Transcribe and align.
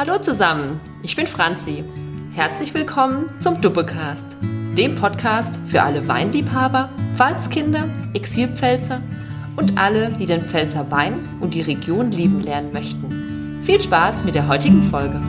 Hallo 0.00 0.16
zusammen, 0.16 0.80
ich 1.02 1.14
bin 1.14 1.26
Franzi. 1.26 1.84
Herzlich 2.32 2.72
willkommen 2.72 3.28
zum 3.40 3.60
Duppecast, 3.60 4.38
dem 4.40 4.94
Podcast 4.94 5.60
für 5.68 5.82
alle 5.82 6.08
Weinliebhaber, 6.08 6.88
Pfalzkinder, 7.16 7.86
Exilpfälzer 8.14 9.02
und 9.56 9.76
alle, 9.76 10.10
die 10.12 10.24
den 10.24 10.40
Pfälzer 10.40 10.90
Wein 10.90 11.28
und 11.40 11.52
die 11.52 11.60
Region 11.60 12.12
lieben 12.12 12.40
lernen 12.40 12.72
möchten. 12.72 13.60
Viel 13.62 13.78
Spaß 13.78 14.24
mit 14.24 14.34
der 14.34 14.48
heutigen 14.48 14.84
Folge. 14.84 15.20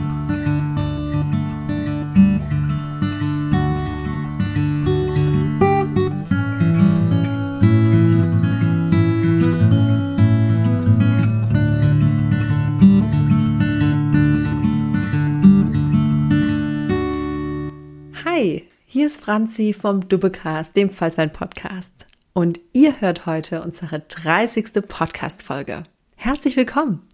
Franzi 19.22 19.72
vom 19.72 20.08
Dubbecast, 20.08 20.74
dem 20.74 20.90
Pfalzwein 20.90 21.32
Podcast. 21.32 21.92
Und 22.32 22.58
ihr 22.72 23.00
hört 23.00 23.24
heute 23.24 23.62
unsere 23.62 24.00
30. 24.00 24.82
Podcast-Folge. 24.88 25.84
Herzlich 26.16 26.56
willkommen! 26.56 27.06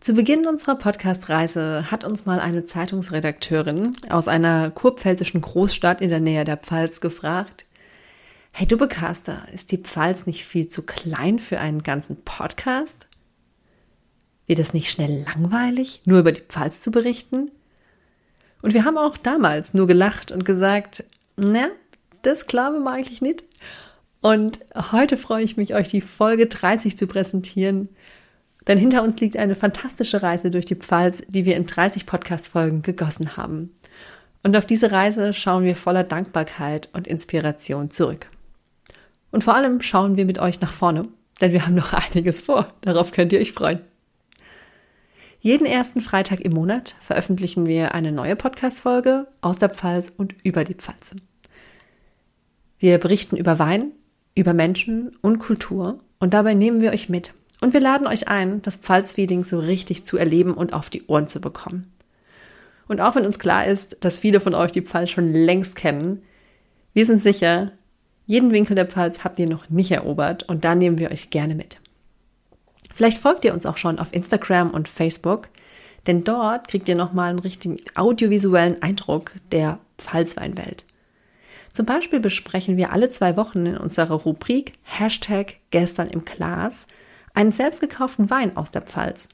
Zu 0.00 0.12
Beginn 0.12 0.46
unserer 0.46 0.74
Podcast-Reise 0.74 1.90
hat 1.90 2.04
uns 2.04 2.26
mal 2.26 2.40
eine 2.40 2.66
Zeitungsredakteurin 2.66 3.96
aus 4.10 4.28
einer 4.28 4.70
kurpfälzischen 4.70 5.40
Großstadt 5.40 6.02
in 6.02 6.10
der 6.10 6.20
Nähe 6.20 6.44
der 6.44 6.58
Pfalz 6.58 7.00
gefragt, 7.00 7.64
Hey 8.52 8.66
Dubbecaster, 8.66 9.46
ist 9.54 9.72
die 9.72 9.78
Pfalz 9.78 10.26
nicht 10.26 10.44
viel 10.44 10.68
zu 10.68 10.82
klein 10.82 11.38
für 11.38 11.58
einen 11.58 11.82
ganzen 11.82 12.22
Podcast? 12.22 13.06
Wird 14.46 14.58
es 14.58 14.74
nicht 14.74 14.90
schnell 14.90 15.24
langweilig, 15.24 16.02
nur 16.04 16.18
über 16.18 16.32
die 16.32 16.42
Pfalz 16.42 16.82
zu 16.82 16.90
berichten? 16.90 17.50
Und 18.64 18.72
wir 18.72 18.86
haben 18.86 18.96
auch 18.96 19.18
damals 19.18 19.74
nur 19.74 19.86
gelacht 19.86 20.32
und 20.32 20.46
gesagt, 20.46 21.04
na, 21.36 21.68
das 22.22 22.46
glauben 22.46 22.82
wir 22.82 22.92
eigentlich 22.92 23.20
nicht. 23.20 23.44
Und 24.22 24.58
heute 24.90 25.18
freue 25.18 25.44
ich 25.44 25.58
mich, 25.58 25.74
euch 25.74 25.88
die 25.88 26.00
Folge 26.00 26.46
30 26.46 26.96
zu 26.96 27.06
präsentieren. 27.06 27.90
Denn 28.66 28.78
hinter 28.78 29.02
uns 29.02 29.20
liegt 29.20 29.36
eine 29.36 29.54
fantastische 29.54 30.22
Reise 30.22 30.50
durch 30.50 30.64
die 30.64 30.76
Pfalz, 30.76 31.20
die 31.28 31.44
wir 31.44 31.56
in 31.56 31.66
30 31.66 32.06
Podcast-Folgen 32.06 32.80
gegossen 32.80 33.36
haben. 33.36 33.74
Und 34.42 34.56
auf 34.56 34.64
diese 34.64 34.90
Reise 34.90 35.34
schauen 35.34 35.64
wir 35.64 35.76
voller 35.76 36.04
Dankbarkeit 36.04 36.88
und 36.94 37.06
Inspiration 37.06 37.90
zurück. 37.90 38.28
Und 39.30 39.44
vor 39.44 39.56
allem 39.56 39.82
schauen 39.82 40.16
wir 40.16 40.24
mit 40.24 40.38
euch 40.38 40.62
nach 40.62 40.72
vorne, 40.72 41.06
denn 41.42 41.52
wir 41.52 41.66
haben 41.66 41.74
noch 41.74 41.92
einiges 41.92 42.40
vor. 42.40 42.72
Darauf 42.80 43.12
könnt 43.12 43.34
ihr 43.34 43.40
euch 43.40 43.52
freuen. 43.52 43.80
Jeden 45.44 45.66
ersten 45.66 46.00
Freitag 46.00 46.40
im 46.40 46.54
Monat 46.54 46.96
veröffentlichen 47.02 47.66
wir 47.66 47.94
eine 47.94 48.12
neue 48.12 48.34
Podcast-Folge 48.34 49.26
aus 49.42 49.58
der 49.58 49.68
Pfalz 49.68 50.10
und 50.16 50.34
über 50.42 50.64
die 50.64 50.72
Pfalz. 50.72 51.14
Wir 52.78 52.96
berichten 52.96 53.36
über 53.36 53.58
Wein, 53.58 53.92
über 54.34 54.54
Menschen 54.54 55.14
und 55.20 55.40
Kultur 55.40 56.00
und 56.18 56.32
dabei 56.32 56.54
nehmen 56.54 56.80
wir 56.80 56.92
euch 56.92 57.10
mit. 57.10 57.34
Und 57.60 57.74
wir 57.74 57.80
laden 57.80 58.06
euch 58.06 58.26
ein, 58.26 58.62
das 58.62 58.76
Pfalz-Feeling 58.76 59.44
so 59.44 59.58
richtig 59.58 60.06
zu 60.06 60.16
erleben 60.16 60.54
und 60.54 60.72
auf 60.72 60.88
die 60.88 61.04
Ohren 61.08 61.26
zu 61.26 61.42
bekommen. 61.42 61.92
Und 62.88 63.02
auch 63.02 63.14
wenn 63.14 63.26
uns 63.26 63.38
klar 63.38 63.66
ist, 63.66 63.98
dass 64.00 64.18
viele 64.18 64.40
von 64.40 64.54
euch 64.54 64.72
die 64.72 64.80
Pfalz 64.80 65.10
schon 65.10 65.30
längst 65.30 65.76
kennen, 65.76 66.22
wir 66.94 67.04
sind 67.04 67.20
sicher, 67.20 67.72
jeden 68.24 68.50
Winkel 68.50 68.76
der 68.76 68.86
Pfalz 68.86 69.24
habt 69.24 69.38
ihr 69.38 69.46
noch 69.46 69.68
nicht 69.68 69.90
erobert 69.90 70.44
und 70.44 70.64
da 70.64 70.74
nehmen 70.74 70.96
wir 70.96 71.10
euch 71.10 71.28
gerne 71.28 71.54
mit. 71.54 71.80
Vielleicht 72.94 73.18
folgt 73.18 73.44
ihr 73.44 73.52
uns 73.52 73.66
auch 73.66 73.76
schon 73.76 73.98
auf 73.98 74.14
Instagram 74.14 74.70
und 74.70 74.88
Facebook, 74.88 75.48
denn 76.06 76.24
dort 76.24 76.68
kriegt 76.68 76.88
ihr 76.88 76.94
nochmal 76.94 77.30
einen 77.30 77.40
richtigen 77.40 77.78
audiovisuellen 77.94 78.82
Eindruck 78.82 79.32
der 79.50 79.78
Pfalzweinwelt. 79.98 80.84
Zum 81.72 81.86
Beispiel 81.86 82.20
besprechen 82.20 82.76
wir 82.76 82.92
alle 82.92 83.10
zwei 83.10 83.36
Wochen 83.36 83.66
in 83.66 83.76
unserer 83.76 84.14
Rubrik 84.14 84.74
Hashtag 84.84 85.56
gestern 85.70 86.08
im 86.08 86.24
Glas 86.24 86.86
einen 87.34 87.50
selbstgekauften 87.50 88.30
Wein 88.30 88.56
aus 88.56 88.70
der 88.70 88.82
Pfalz. 88.82 89.28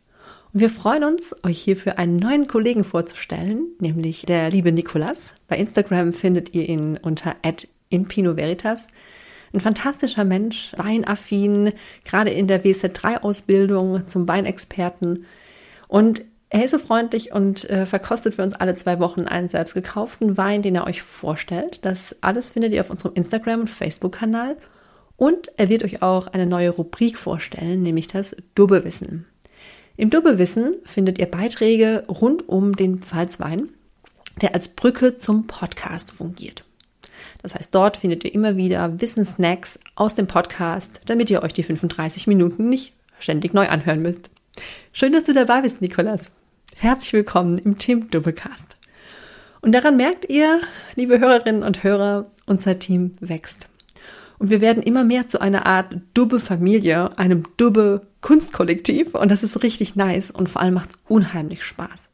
Und 0.55 0.61
wir 0.61 0.71
freuen 0.71 1.05
uns, 1.05 1.35
euch 1.45 1.61
hierfür 1.61 1.99
einen 1.99 2.17
neuen 2.17 2.49
Kollegen 2.49 2.85
vorzustellen, 2.85 3.67
nämlich 3.79 4.23
der 4.23 4.51
liebe 4.51 4.73
Nikolas. 4.73 5.35
Bei 5.49 5.59
Instagram 5.59 6.15
findet 6.15 6.55
ihr 6.55 6.67
ihn 6.67 6.97
unter 6.97 7.37
@inpinoveritas. 7.91 8.89
Ein 9.53 9.61
fantastischer 9.61 10.25
Mensch, 10.25 10.73
weinaffin, 10.77 11.73
gerade 12.05 12.31
in 12.31 12.47
der 12.47 12.65
WZ3-Ausbildung 12.65 14.07
zum 14.07 14.29
Weinexperten. 14.29 15.27
Und 15.89 16.23
er 16.51 16.65
ist 16.65 16.73
so 16.73 16.79
freundlich 16.79 17.33
und 17.33 17.69
äh, 17.71 17.87
verkostet 17.87 18.35
für 18.35 18.43
uns 18.43 18.55
alle 18.55 18.75
zwei 18.77 18.99
Wochen 19.01 19.23
einen 19.23 19.49
selbst 19.49 19.75
gekauften 19.75 20.37
Wein, 20.37 20.63
den 20.63 20.77
er 20.77 20.87
euch 20.87 21.03
vorstellt. 21.03 21.79
Das 21.83 22.17
alles 22.21 22.51
findet 22.51 22.73
ihr 22.73 22.81
auf 22.81 22.91
unserem 22.91 23.15
Instagram- 23.15 23.61
und 23.61 23.71
Facebook-Kanal. 23.71 24.57
Und 25.17 25.51
er 25.57 25.69
wird 25.69 25.85
euch 25.85 26.03
auch 26.03 26.29
eine 26.29 26.47
neue 26.47 26.71
Rubrik 26.71 27.19
vorstellen, 27.19 27.83
nämlich 27.83 28.09
das 28.09 28.37
Dubbewissen. 28.55 29.27
Im 29.97 30.11
Dubbewissen 30.11 30.77
findet 30.85 31.19
ihr 31.19 31.27
Beiträge 31.27 32.05
rund 32.09 32.49
um 32.49 32.75
den 32.75 32.99
Pfalzwein, 32.99 33.69
der 34.41 34.55
als 34.55 34.69
Brücke 34.69 35.17
zum 35.17 35.47
Podcast 35.47 36.13
fungiert. 36.13 36.65
Das 37.43 37.55
heißt, 37.55 37.75
dort 37.75 37.97
findet 37.97 38.25
ihr 38.25 38.35
immer 38.35 38.57
wieder 38.57 39.01
Wissenssnacks 39.01 39.79
aus 39.95 40.15
dem 40.15 40.27
Podcast, 40.27 41.01
damit 41.07 41.31
ihr 41.31 41.43
euch 41.43 41.53
die 41.53 41.63
35 41.63 42.27
Minuten 42.27 42.69
nicht 42.69 42.93
ständig 43.19 43.55
neu 43.55 43.69
anhören 43.69 44.03
müsst. 44.03 44.31
Schön, 44.93 45.13
dass 45.13 45.25
du 45.25 45.33
dabei 45.33 45.63
bist, 45.63 45.81
Nikolas. 45.81 46.31
Herzlich 46.77 47.13
willkommen 47.13 47.59
im 47.59 47.79
Team 47.79 48.11
Doublecast. 48.11 48.77
Und 49.63 49.73
daran 49.73 49.97
merkt 49.97 50.29
ihr, 50.29 50.61
liebe 50.95 51.19
Hörerinnen 51.19 51.63
und 51.63 51.83
Hörer, 51.83 52.31
unser 52.47 52.79
Team 52.79 53.13
wächst. 53.21 53.69
Und 54.39 54.49
wir 54.49 54.63
werden 54.63 54.83
immer 54.83 55.05
mehr 55.05 55.29
zu 55.29 55.41
einer 55.41 55.67
Art 55.67 55.97
Dubbe-Familie, 56.15 57.19
einem 57.19 57.45
Dubbe-Kunstkollektiv. 57.59 59.15
Und 59.15 59.31
das 59.31 59.43
ist 59.43 59.63
richtig 59.63 59.97
nice 59.97 60.31
und 60.31 60.49
vor 60.49 60.63
allem 60.63 60.75
macht 60.75 60.91
es 60.91 60.99
unheimlich 61.09 61.63
Spaß. 61.63 62.09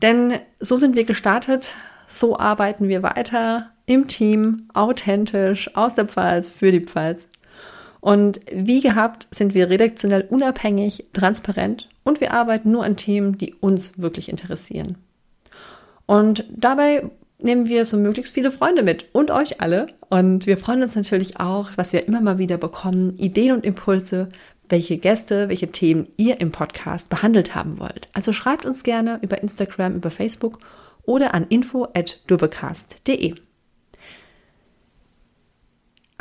Denn 0.00 0.34
so 0.60 0.76
sind 0.76 0.94
wir 0.94 1.04
gestartet, 1.04 1.74
so 2.06 2.38
arbeiten 2.38 2.88
wir 2.88 3.02
weiter 3.02 3.73
im 3.86 4.08
Team, 4.08 4.68
authentisch, 4.74 5.74
aus 5.76 5.94
der 5.94 6.06
Pfalz, 6.06 6.48
für 6.48 6.72
die 6.72 6.80
Pfalz. 6.80 7.28
Und 8.00 8.40
wie 8.52 8.80
gehabt 8.80 9.26
sind 9.30 9.54
wir 9.54 9.70
redaktionell 9.70 10.26
unabhängig, 10.28 11.06
transparent 11.12 11.88
und 12.02 12.20
wir 12.20 12.32
arbeiten 12.32 12.70
nur 12.70 12.84
an 12.84 12.96
Themen, 12.96 13.38
die 13.38 13.54
uns 13.54 13.98
wirklich 13.98 14.28
interessieren. 14.28 14.96
Und 16.06 16.44
dabei 16.50 17.10
nehmen 17.38 17.68
wir 17.68 17.84
so 17.86 17.96
möglichst 17.96 18.34
viele 18.34 18.50
Freunde 18.50 18.82
mit 18.82 19.06
und 19.12 19.30
euch 19.30 19.60
alle. 19.60 19.86
Und 20.08 20.46
wir 20.46 20.58
freuen 20.58 20.82
uns 20.82 20.94
natürlich 20.94 21.40
auch, 21.40 21.70
was 21.76 21.92
wir 21.92 22.06
immer 22.06 22.20
mal 22.20 22.38
wieder 22.38 22.58
bekommen, 22.58 23.16
Ideen 23.18 23.52
und 23.52 23.64
Impulse, 23.64 24.28
welche 24.68 24.98
Gäste, 24.98 25.48
welche 25.48 25.68
Themen 25.68 26.08
ihr 26.16 26.40
im 26.40 26.50
Podcast 26.50 27.10
behandelt 27.10 27.54
haben 27.54 27.78
wollt. 27.78 28.08
Also 28.12 28.32
schreibt 28.32 28.64
uns 28.64 28.82
gerne 28.82 29.18
über 29.22 29.42
Instagram, 29.42 29.96
über 29.96 30.10
Facebook 30.10 30.58
oder 31.04 31.34
an 31.34 31.46
info@durbecast.de. 31.48 33.34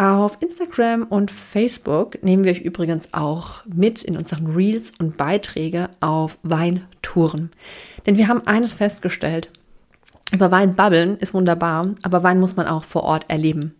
Auf 0.04 0.36
Instagram 0.42 1.04
und 1.04 1.32
Facebook 1.32 2.22
nehmen 2.26 2.44
wir 2.44 2.52
euch 2.52 2.60
übrigens 2.60 3.14
auch 3.14 3.64
mit 3.66 4.04
in 4.04 4.18
unseren 4.18 4.48
Reels 4.48 4.92
und 5.00 5.16
Beiträge 5.16 5.92
auf 6.02 6.38
Weintouren. 6.44 7.52
Denn 8.06 8.18
wir 8.18 8.28
haben 8.28 8.46
eines 8.46 8.74
festgestellt. 8.74 9.50
Über 10.34 10.52
Wein 10.52 10.76
babbeln 10.76 11.16
ist 11.20 11.34
wunderbar, 11.34 11.96
aber 12.02 12.22
Wein 12.22 12.42
muss 12.42 12.58
man 12.58 12.68
auch 12.68 12.84
vor 12.84 13.04
Ort 13.04 13.30
erleben. 13.30 13.76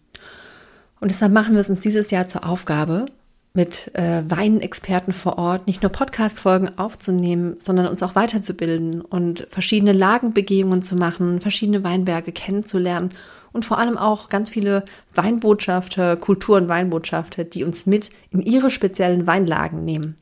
Und 1.02 1.12
deshalb 1.12 1.34
machen 1.34 1.56
wir 1.56 1.60
es 1.60 1.70
uns 1.70 1.82
dieses 1.82 2.10
Jahr 2.10 2.26
zur 2.30 2.48
Aufgabe, 2.48 3.08
mit 3.54 3.94
äh, 3.94 4.24
Weinexperten 4.26 5.12
vor 5.12 5.38
Ort 5.38 5.68
nicht 5.68 5.82
nur 5.82 5.92
Podcast-Folgen 5.92 6.78
aufzunehmen, 6.78 7.56
sondern 7.60 7.88
uns 7.88 8.02
auch 8.02 8.16
weiterzubilden 8.16 9.02
und 9.02 9.46
verschiedene 9.52 9.92
Lagenbegehungen 9.92 10.84
zu 10.84 10.96
machen, 10.96 11.42
verschiedene 11.42 11.84
Weinberge 11.84 12.32
kennenzulernen 12.32 13.12
und 13.54 13.64
vor 13.64 13.78
allem 13.78 13.98
auch 13.98 14.30
ganz 14.30 14.50
viele 14.50 14.84
Weinbotschafter, 15.14 16.18
Kultur- 16.18 16.58
und 16.58 16.68
Weinbotschafter, 16.68 17.44
die 17.44 17.64
uns 17.64 17.86
mit 17.86 18.10
in 18.32 18.42
ihre 18.42 18.70
speziellen 18.70 19.26
Weinlagen 19.28 19.86
nehmen. 19.86 20.16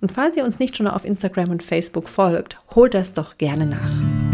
Und 0.00 0.12
falls 0.12 0.36
ihr 0.36 0.44
uns 0.44 0.58
nicht 0.58 0.76
schon 0.76 0.88
auf 0.88 1.04
Instagram 1.04 1.50
und 1.50 1.62
Facebook 1.62 2.08
folgt, 2.08 2.60
holt 2.74 2.92
das 2.92 3.14
doch 3.14 3.38
gerne 3.38 3.66
nach. 3.66 4.26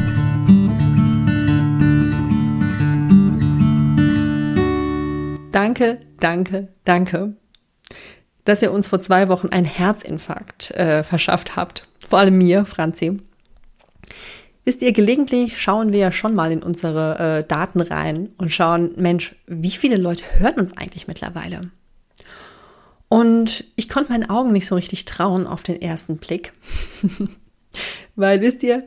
Danke, 5.53 6.01
danke, 6.19 6.69
danke, 6.85 7.37
dass 8.45 8.63
ihr 8.63 8.73
uns 8.73 8.87
vor 8.89 9.03
zwei 9.03 9.29
Wochen 9.29 9.49
einen 9.49 9.67
Herzinfarkt 9.67 10.71
äh, 10.73 11.05
verschafft 11.05 11.57
habt. 11.57 11.87
Vor 12.09 12.19
allem 12.19 12.39
mir, 12.39 12.65
Franzi. 12.65 13.21
Wisst 14.65 14.83
ihr, 14.83 14.93
gelegentlich 14.93 15.61
schauen 15.61 15.93
wir 15.93 15.99
ja 15.99 16.13
schon 16.13 16.35
mal 16.35 16.53
in 16.53 16.63
unsere 16.63 17.19
äh, 17.19 17.47
Daten 17.47 17.81
rein 17.81 18.31
und 18.39 18.53
schauen, 18.53 18.93
Mensch, 18.97 19.35
wie 19.47 19.71
viele 19.71 19.97
Leute 19.97 20.25
hören 20.39 20.61
uns 20.61 20.77
eigentlich 20.77 21.09
mittlerweile? 21.09 21.71
Und 23.09 23.65
ich 23.77 23.89
konnte 23.89 24.13
meinen 24.13 24.31
Augen 24.31 24.53
nicht 24.53 24.67
so 24.67 24.75
richtig 24.75 25.05
trauen 25.05 25.47
auf 25.47 25.63
den 25.63 25.83
ersten 25.83 26.17
Blick. 26.17 26.53
Weil 28.17 28.41
wisst 28.41 28.63
ihr, 28.63 28.85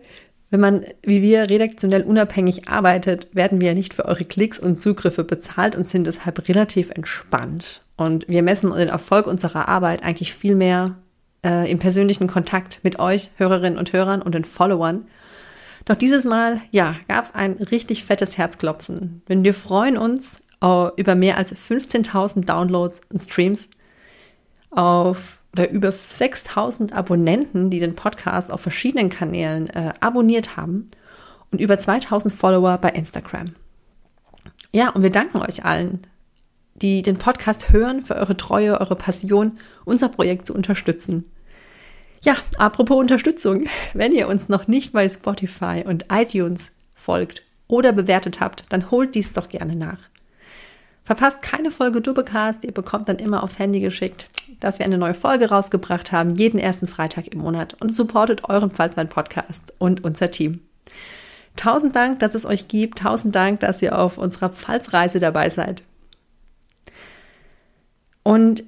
wenn 0.50 0.60
man 0.60 0.86
wie 1.04 1.22
wir 1.22 1.50
redaktionell 1.50 2.04
unabhängig 2.04 2.70
arbeitet, 2.70 3.36
werden 3.36 3.60
wir 3.60 3.70
ja 3.70 3.74
nicht 3.74 3.94
für 3.94 4.06
eure 4.06 4.24
Klicks 4.24 4.60
und 4.60 4.78
Zugriffe 4.78 5.24
bezahlt 5.24 5.76
und 5.76 5.88
sind 5.88 6.08
deshalb 6.08 6.48
relativ 6.48 6.92
entspannt. 6.92 7.82
Und 7.98 8.28
wir 8.28 8.44
messen 8.44 8.74
den 8.74 8.90
Erfolg 8.90 9.28
unserer 9.28 9.68
Arbeit 9.68 10.04
eigentlich 10.04 10.34
viel 10.34 10.56
mehr 10.56 10.96
äh, 11.46 11.70
im 11.70 11.80
persönlichen 11.80 12.28
Kontakt 12.28 12.80
mit 12.84 13.00
euch, 13.00 13.32
Hörerinnen 13.38 13.78
und 13.78 13.92
Hörern 13.92 14.22
und 14.22 14.34
den 14.34 14.46
Followern. 14.46 15.06
Doch 15.86 15.96
dieses 15.96 16.26
Mal, 16.26 16.62
ja, 16.72 16.96
gab 17.08 17.26
es 17.26 17.36
ein 17.36 17.54
richtig 17.54 18.04
fettes 18.04 18.38
Herzklopfen. 18.38 19.22
Denn 19.30 19.44
wir 19.44 19.54
freuen 19.54 19.98
uns 19.98 20.42
uh, 20.64 20.90
über 20.98 21.16
mehr 21.16 21.38
als 21.38 21.56
15.000 21.56 22.46
Downloads 22.46 23.02
und 23.12 23.22
Streams 23.22 23.70
auf 24.72 25.40
oder 25.54 25.70
über 25.70 25.92
6000 25.92 26.92
Abonnenten, 26.92 27.70
die 27.70 27.80
den 27.80 27.96
Podcast 27.96 28.52
auf 28.52 28.60
verschiedenen 28.60 29.10
Kanälen 29.10 29.70
äh, 29.70 29.94
abonniert 30.02 30.58
haben 30.58 30.90
und 31.50 31.62
über 31.62 31.80
2000 31.80 32.34
Follower 32.34 32.78
bei 32.78 32.90
Instagram. 32.90 33.56
Ja, 34.74 34.90
und 34.90 35.04
wir 35.04 35.12
danken 35.12 35.38
euch 35.38 35.64
allen, 35.64 36.06
die 36.74 37.04
den 37.04 37.18
Podcast 37.18 37.72
hören, 37.72 38.04
für 38.04 38.16
eure 38.16 38.36
Treue, 38.36 38.82
eure 38.82 38.98
Passion, 38.98 39.58
unser 39.86 40.10
Projekt 40.10 40.48
zu 40.48 40.54
unterstützen. 40.54 41.32
Ja, 42.26 42.38
apropos 42.58 42.98
Unterstützung, 42.98 43.68
wenn 43.94 44.12
ihr 44.12 44.28
uns 44.28 44.50
noch 44.50 44.68
nicht 44.68 44.94
bei 44.94 45.08
Spotify 45.08 45.84
und 45.86 46.06
iTunes 46.12 46.72
folgt 46.96 47.44
oder 47.68 47.92
bewertet 47.92 48.40
habt, 48.40 48.66
dann 48.70 48.90
holt 48.90 49.14
dies 49.14 49.32
doch 49.32 49.48
gerne 49.48 49.76
nach. 49.76 50.00
Verpasst 51.04 51.44
keine 51.44 51.70
Folge 51.70 52.02
Dubbecast, 52.02 52.64
ihr 52.64 52.72
bekommt 52.72 53.10
dann 53.10 53.18
immer 53.18 53.44
aufs 53.44 53.60
Handy 53.60 53.80
geschickt, 53.80 54.32
dass 54.60 54.80
wir 54.80 54.88
eine 54.88 54.98
neue 54.98 55.14
Folge 55.14 55.50
rausgebracht 55.50 56.12
haben, 56.12 56.34
jeden 56.34 56.60
ersten 56.60 56.88
Freitag 56.88 57.28
im 57.28 57.42
Monat 57.42 57.76
und 57.80 57.94
supportet 57.94 58.50
euren 58.50 58.72
Pfalzwein 58.72 59.08
Podcast 59.08 59.72
und 59.78 60.04
unser 60.04 60.32
Team. 60.32 60.62
Tausend 61.56 61.96
Dank, 61.96 62.18
dass 62.22 62.34
es 62.34 62.48
euch 62.48 62.68
gibt. 62.68 62.98
Tausend 62.98 63.36
Dank, 63.36 63.60
dass 63.60 63.84
ihr 63.84 64.00
auf 64.00 64.18
unserer 64.18 64.50
Pfalzreise 64.50 65.20
dabei 65.20 65.52
seid. 65.52 65.84
Und 68.24 68.64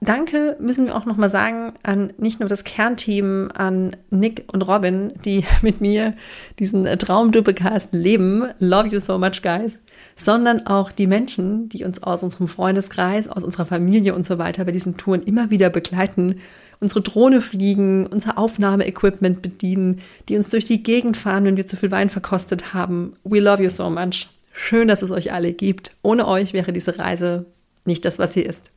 Danke 0.00 0.56
müssen 0.60 0.86
wir 0.86 0.94
auch 0.94 1.06
nochmal 1.06 1.28
sagen 1.28 1.72
an 1.82 2.12
nicht 2.18 2.38
nur 2.38 2.48
das 2.48 2.62
Kernteam, 2.62 3.50
an 3.52 3.96
Nick 4.10 4.44
und 4.52 4.62
Robin, 4.62 5.12
die 5.24 5.44
mit 5.62 5.80
mir 5.80 6.14
diesen 6.60 6.84
Traumduppecast 6.84 7.92
leben. 7.92 8.44
Love 8.60 8.88
you 8.88 9.00
so 9.00 9.18
much, 9.18 9.42
guys. 9.42 9.78
Sondern 10.14 10.66
auch 10.68 10.92
die 10.92 11.08
Menschen, 11.08 11.68
die 11.68 11.84
uns 11.84 12.00
aus 12.02 12.22
unserem 12.22 12.46
Freundeskreis, 12.46 13.26
aus 13.26 13.42
unserer 13.42 13.66
Familie 13.66 14.14
und 14.14 14.24
so 14.24 14.38
weiter 14.38 14.64
bei 14.64 14.70
diesen 14.70 14.96
Touren 14.96 15.24
immer 15.24 15.50
wieder 15.50 15.68
begleiten, 15.68 16.36
unsere 16.78 17.02
Drohne 17.02 17.40
fliegen, 17.40 18.06
unser 18.06 18.38
Aufnahmeequipment 18.38 19.42
bedienen, 19.42 20.00
die 20.28 20.36
uns 20.36 20.48
durch 20.48 20.64
die 20.64 20.84
Gegend 20.84 21.16
fahren, 21.16 21.44
wenn 21.44 21.56
wir 21.56 21.66
zu 21.66 21.76
viel 21.76 21.90
Wein 21.90 22.08
verkostet 22.08 22.72
haben. 22.72 23.14
We 23.24 23.40
love 23.40 23.60
you 23.60 23.68
so 23.68 23.90
much. 23.90 24.28
Schön, 24.52 24.86
dass 24.86 25.02
es 25.02 25.10
euch 25.10 25.32
alle 25.32 25.52
gibt. 25.52 25.96
Ohne 26.02 26.28
euch 26.28 26.52
wäre 26.52 26.72
diese 26.72 26.98
Reise 26.98 27.46
nicht 27.84 28.04
das, 28.04 28.20
was 28.20 28.34
sie 28.34 28.42
ist. 28.42 28.70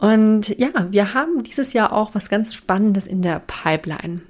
Und 0.00 0.48
ja, 0.58 0.70
wir 0.90 1.12
haben 1.12 1.42
dieses 1.42 1.74
Jahr 1.74 1.92
auch 1.92 2.14
was 2.14 2.30
ganz 2.30 2.54
Spannendes 2.54 3.06
in 3.06 3.20
der 3.20 3.42
Pipeline. 3.46 4.22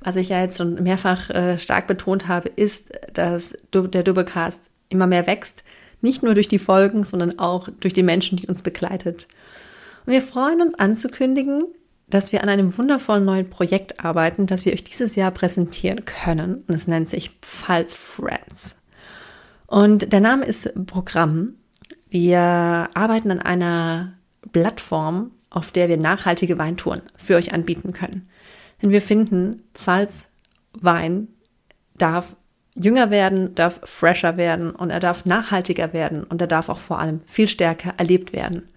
Was 0.00 0.16
ich 0.16 0.30
ja 0.30 0.40
jetzt 0.40 0.58
schon 0.58 0.82
mehrfach 0.82 1.30
äh, 1.30 1.58
stark 1.58 1.86
betont 1.86 2.26
habe, 2.26 2.48
ist, 2.48 2.90
dass 3.12 3.54
der 3.72 4.02
Dubbecast 4.02 4.60
immer 4.88 5.06
mehr 5.06 5.28
wächst. 5.28 5.62
Nicht 6.00 6.24
nur 6.24 6.34
durch 6.34 6.48
die 6.48 6.58
Folgen, 6.58 7.04
sondern 7.04 7.38
auch 7.38 7.68
durch 7.78 7.94
die 7.94 8.02
Menschen, 8.02 8.36
die 8.36 8.48
uns 8.48 8.62
begleitet. 8.62 9.28
Und 10.06 10.12
wir 10.12 10.22
freuen 10.22 10.60
uns 10.60 10.74
anzukündigen, 10.74 11.66
dass 12.08 12.32
wir 12.32 12.42
an 12.42 12.48
einem 12.48 12.76
wundervollen 12.76 13.24
neuen 13.24 13.48
Projekt 13.48 14.04
arbeiten, 14.04 14.48
das 14.48 14.64
wir 14.64 14.72
euch 14.72 14.82
dieses 14.82 15.14
Jahr 15.14 15.30
präsentieren 15.30 16.04
können. 16.04 16.64
Und 16.66 16.74
es 16.74 16.88
nennt 16.88 17.08
sich 17.08 17.30
Pfalz 17.42 17.92
Friends. 17.92 18.74
Und 19.68 20.12
der 20.12 20.20
Name 20.20 20.46
ist 20.46 20.74
Programm. 20.86 21.54
Wir 22.08 22.40
arbeiten 22.94 23.30
an 23.30 23.38
einer 23.38 24.14
Plattform, 24.52 25.32
auf 25.50 25.72
der 25.72 25.88
wir 25.88 25.96
nachhaltige 25.96 26.58
Weintouren 26.58 27.02
für 27.16 27.36
euch 27.36 27.52
anbieten 27.52 27.92
können. 27.92 28.28
Denn 28.82 28.90
wir 28.90 29.02
finden, 29.02 29.64
Pfalz 29.74 30.28
Wein 30.72 31.28
darf 31.98 32.36
jünger 32.74 33.10
werden, 33.10 33.54
darf 33.54 33.80
fresher 33.84 34.36
werden 34.36 34.70
und 34.70 34.90
er 34.90 35.00
darf 35.00 35.24
nachhaltiger 35.24 35.92
werden 35.92 36.24
und 36.24 36.40
er 36.40 36.46
darf 36.46 36.68
auch 36.68 36.78
vor 36.78 36.98
allem 36.98 37.20
viel 37.26 37.48
stärker 37.48 37.94
erlebt 37.96 38.32
werden. 38.32 38.68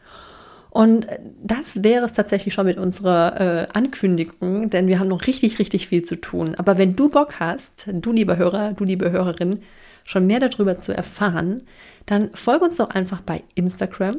Und 0.71 1.05
das 1.43 1.83
wäre 1.83 2.03
es 2.03 2.13
tatsächlich 2.13 2.55
schon 2.55 2.65
mit 2.65 2.79
unserer 2.79 3.39
äh, 3.39 3.67
Ankündigung, 3.73 4.71
denn 4.71 4.87
wir 4.87 4.97
haben 4.97 5.07
noch 5.07 5.27
richtig, 5.27 5.59
richtig 5.59 5.87
viel 5.87 6.01
zu 6.01 6.15
tun. 6.15 6.55
Aber 6.55 6.79
wenn 6.79 6.95
du 6.95 7.09
Bock 7.09 7.39
hast, 7.39 7.87
du 7.87 8.11
lieber 8.11 8.37
Hörer, 8.37 8.73
du 8.73 8.83
liebe 8.83 9.11
Hörerin, 9.11 9.61
schon 10.03 10.25
mehr 10.25 10.39
darüber 10.39 10.79
zu 10.79 10.97
erfahren, 10.97 11.61
dann 12.07 12.31
folge 12.33 12.65
uns 12.65 12.77
doch 12.77 12.89
einfach 12.89 13.21
bei 13.21 13.43
Instagram 13.53 14.17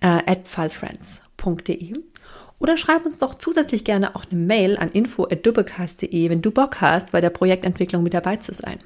äh, 0.00 0.06
at 0.26 0.46
pfalzfriends.de 0.46 1.94
oder 2.58 2.76
schreib 2.76 3.04
uns 3.04 3.18
doch 3.18 3.34
zusätzlich 3.34 3.84
gerne 3.84 4.14
auch 4.14 4.24
eine 4.30 4.40
Mail 4.40 4.76
an 4.76 4.90
info.dubbecast.de, 4.92 6.30
wenn 6.30 6.42
du 6.42 6.52
Bock 6.52 6.80
hast, 6.80 7.10
bei 7.10 7.20
der 7.20 7.30
Projektentwicklung 7.30 8.04
mit 8.04 8.14
dabei 8.14 8.36
zu 8.36 8.52
sein. 8.52 8.78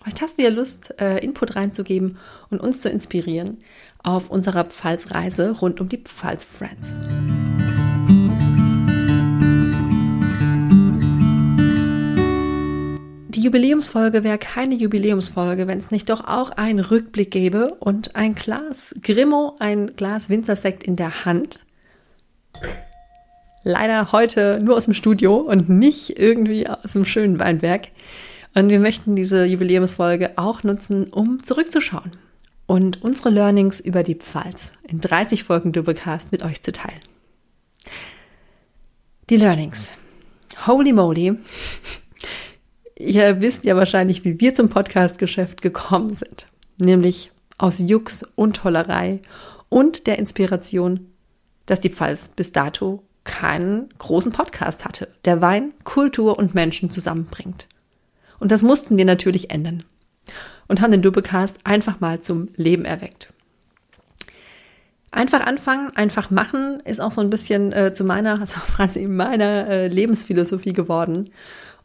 Vielleicht 0.00 0.22
hast 0.22 0.38
du 0.38 0.42
ja 0.42 0.50
Lust, 0.50 0.94
äh, 1.00 1.18
Input 1.18 1.56
reinzugeben 1.56 2.18
und 2.50 2.60
uns 2.60 2.80
zu 2.80 2.88
inspirieren 2.88 3.58
auf 4.04 4.30
unserer 4.30 4.64
Pfalzreise 4.64 5.50
rund 5.58 5.80
um 5.80 5.88
die 5.88 5.98
Pfalz 5.98 6.44
Friends. 6.44 6.94
Jubiläumsfolge 13.46 14.24
wäre 14.24 14.38
keine 14.38 14.74
Jubiläumsfolge, 14.74 15.68
wenn 15.68 15.78
es 15.78 15.92
nicht 15.92 16.10
doch 16.10 16.26
auch 16.26 16.50
einen 16.50 16.80
Rückblick 16.80 17.30
gäbe 17.30 17.74
und 17.78 18.16
ein 18.16 18.34
Glas 18.34 18.92
Grimmo, 19.00 19.54
ein 19.60 19.94
Glas 19.94 20.28
Winzersekt 20.28 20.82
in 20.82 20.96
der 20.96 21.24
Hand. 21.24 21.60
Leider 23.62 24.10
heute 24.10 24.58
nur 24.60 24.76
aus 24.76 24.86
dem 24.86 24.94
Studio 24.94 25.36
und 25.36 25.68
nicht 25.68 26.18
irgendwie 26.18 26.68
aus 26.68 26.94
dem 26.94 27.04
schönen 27.04 27.38
Weinberg. 27.38 27.86
Und 28.56 28.68
wir 28.68 28.80
möchten 28.80 29.14
diese 29.14 29.44
Jubiläumsfolge 29.44 30.32
auch 30.38 30.64
nutzen, 30.64 31.12
um 31.12 31.44
zurückzuschauen 31.44 32.10
und 32.66 33.00
unsere 33.00 33.30
Learnings 33.30 33.78
über 33.78 34.02
die 34.02 34.16
Pfalz 34.16 34.72
in 34.88 35.00
30 35.00 35.44
Folgen 35.44 35.70
Doublecast 35.70 36.32
mit 36.32 36.42
euch 36.42 36.64
zu 36.64 36.72
teilen. 36.72 36.98
Die 39.30 39.36
Learnings. 39.36 39.90
Holy 40.66 40.92
moly 40.92 41.38
ihr 42.98 43.40
wisst 43.40 43.64
ja 43.64 43.76
wahrscheinlich, 43.76 44.24
wie 44.24 44.40
wir 44.40 44.54
zum 44.54 44.68
Podcast-Geschäft 44.68 45.62
gekommen 45.62 46.14
sind. 46.14 46.46
Nämlich 46.78 47.30
aus 47.58 47.78
Jux 47.78 48.24
und 48.34 48.56
Tollerei 48.56 49.20
und 49.68 50.06
der 50.06 50.18
Inspiration, 50.18 51.12
dass 51.66 51.80
die 51.80 51.90
Pfalz 51.90 52.28
bis 52.28 52.52
dato 52.52 53.02
keinen 53.24 53.88
großen 53.98 54.32
Podcast 54.32 54.84
hatte, 54.84 55.08
der 55.24 55.40
Wein, 55.40 55.72
Kultur 55.84 56.38
und 56.38 56.54
Menschen 56.54 56.90
zusammenbringt. 56.90 57.66
Und 58.38 58.52
das 58.52 58.62
mussten 58.62 58.96
wir 58.96 59.04
natürlich 59.04 59.50
ändern. 59.50 59.82
Und 60.68 60.80
haben 60.80 60.90
den 60.90 61.02
Dubbecast 61.02 61.58
einfach 61.64 62.00
mal 62.00 62.20
zum 62.20 62.48
Leben 62.56 62.84
erweckt. 62.84 63.32
Einfach 65.10 65.40
anfangen, 65.40 65.90
einfach 65.96 66.30
machen 66.30 66.80
ist 66.84 67.00
auch 67.00 67.12
so 67.12 67.20
ein 67.20 67.30
bisschen 67.30 67.72
äh, 67.72 67.92
zu 67.94 68.04
meiner, 68.04 68.40
also 68.40 68.60
Franz, 68.60 68.96
meiner 68.96 69.68
äh, 69.68 69.88
Lebensphilosophie 69.88 70.72
geworden. 70.72 71.30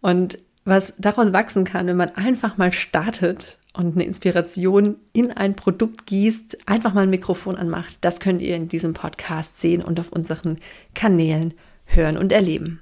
Und 0.02 0.38
was 0.66 0.94
daraus 0.98 1.34
wachsen 1.34 1.64
kann, 1.64 1.88
wenn 1.88 1.98
man 1.98 2.16
einfach 2.16 2.58
mal 2.58 2.72
startet 2.72 3.58
und 3.74 3.96
eine 3.96 4.04
Inspiration 4.04 4.98
in 5.14 5.32
ein 5.32 5.56
Produkt 5.56 6.06
gießt, 6.06 6.68
einfach 6.68 6.94
mal 6.94 7.04
ein 7.04 7.10
Mikrofon 7.10 7.56
anmacht. 7.56 7.98
Das 8.02 8.20
könnt 8.20 8.42
ihr 8.42 8.56
in 8.56 8.68
diesem 8.68 8.94
Podcast 8.94 9.60
sehen 9.60 9.82
und 9.82 10.00
auf 10.00 10.12
unseren 10.12 10.58
Kanälen 10.94 11.54
hören 11.86 12.18
und 12.18 12.32
erleben. 12.32 12.82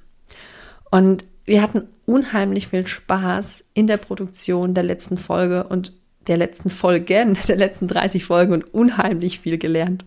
Und 0.92 1.26
wir 1.46 1.62
hatten 1.62 1.88
unheimlich 2.06 2.68
viel 2.68 2.88
Spaß 2.88 3.64
in 3.74 3.88
der 3.88 3.98
Produktion 3.98 4.74
der 4.74 4.84
letzten 4.84 5.18
Folge 5.18 5.64
und 5.66 5.94
der 6.28 6.38
letzten 6.38 6.70
Folgen, 6.70 7.38
der 7.48 7.56
letzten 7.56 7.88
30 7.88 8.26
Folgen 8.26 8.54
und 8.54 8.74
unheimlich 8.74 9.40
viel 9.40 9.58
gelernt. 9.58 10.06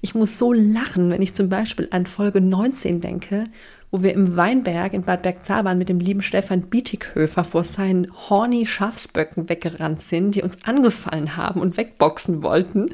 Ich 0.00 0.14
muss 0.14 0.38
so 0.38 0.52
lachen, 0.52 1.10
wenn 1.10 1.22
ich 1.22 1.34
zum 1.34 1.48
Beispiel 1.48 1.88
an 1.90 2.06
Folge 2.06 2.40
19 2.40 3.00
denke, 3.00 3.46
wo 3.94 4.02
wir 4.02 4.12
im 4.12 4.34
Weinberg 4.34 4.92
in 4.92 5.02
Bad 5.02 5.22
Bergzabern 5.22 5.78
mit 5.78 5.88
dem 5.88 6.00
lieben 6.00 6.20
Stefan 6.20 6.62
Bietighöfer 6.62 7.44
vor 7.44 7.62
seinen 7.62 8.08
horny 8.28 8.66
Schafsböcken 8.66 9.48
weggerannt 9.48 10.02
sind, 10.02 10.34
die 10.34 10.42
uns 10.42 10.58
angefallen 10.64 11.36
haben 11.36 11.60
und 11.60 11.76
wegboxen 11.76 12.42
wollten. 12.42 12.92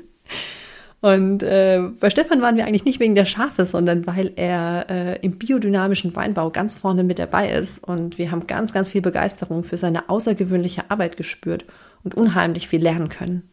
Und 1.01 1.43
äh, 1.43 1.81
bei 1.99 2.11
Stefan 2.11 2.43
waren 2.43 2.57
wir 2.57 2.67
eigentlich 2.67 2.85
nicht 2.85 3.01
wegen 3.01 3.15
der 3.15 3.25
Schafe, 3.25 3.65
sondern 3.65 4.07
weil 4.07 4.33
er 4.37 4.91
äh, 4.91 5.19
im 5.23 5.39
biodynamischen 5.39 6.15
Weinbau 6.15 6.51
ganz 6.51 6.75
vorne 6.75 7.03
mit 7.03 7.19
dabei 7.19 7.51
ist. 7.51 7.83
Und 7.83 8.19
wir 8.19 8.31
haben 8.31 8.47
ganz, 8.47 8.75
ganz 8.75 8.91
viel 8.91 9.01
Begeisterung 9.01 9.65
für 9.65 9.79
seine 9.79 10.11
außergewöhnliche 10.11 10.91
Arbeit 10.91 11.17
gespürt 11.17 11.65
und 12.05 12.15
unheimlich 12.15 12.69
viel 12.69 12.83
lernen 12.83 13.09
können. 13.09 13.49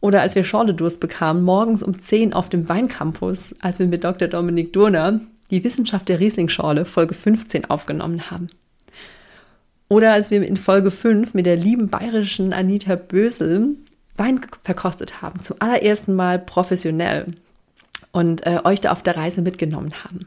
Oder 0.00 0.22
als 0.22 0.34
wir 0.34 0.42
Schorledurst 0.42 0.98
bekamen, 0.98 1.44
morgens 1.44 1.84
um 1.84 2.00
10 2.00 2.32
auf 2.32 2.48
dem 2.48 2.68
Weincampus, 2.68 3.54
als 3.60 3.78
wir 3.78 3.86
mit 3.86 4.02
Dr. 4.02 4.26
Dominik 4.26 4.72
Durner 4.72 5.20
die 5.50 5.64
Wissenschaft 5.64 6.08
der 6.08 6.20
Rieslingschorle 6.20 6.84
Folge 6.84 7.14
15 7.14 7.66
aufgenommen 7.66 8.30
haben. 8.30 8.50
Oder 9.88 10.12
als 10.12 10.30
wir 10.30 10.46
in 10.46 10.56
Folge 10.56 10.90
5 10.90 11.34
mit 11.34 11.46
der 11.46 11.56
lieben 11.56 11.88
bayerischen 11.88 12.52
Anita 12.52 12.94
Bösel 12.96 13.76
Wein 14.16 14.40
verkostet 14.64 15.22
haben, 15.22 15.40
zum 15.42 15.56
allerersten 15.60 16.14
Mal 16.14 16.38
professionell 16.40 17.34
und 18.10 18.44
äh, 18.46 18.60
euch 18.64 18.80
da 18.80 18.92
auf 18.92 19.02
der 19.02 19.16
Reise 19.16 19.42
mitgenommen 19.42 19.92
haben. 20.04 20.26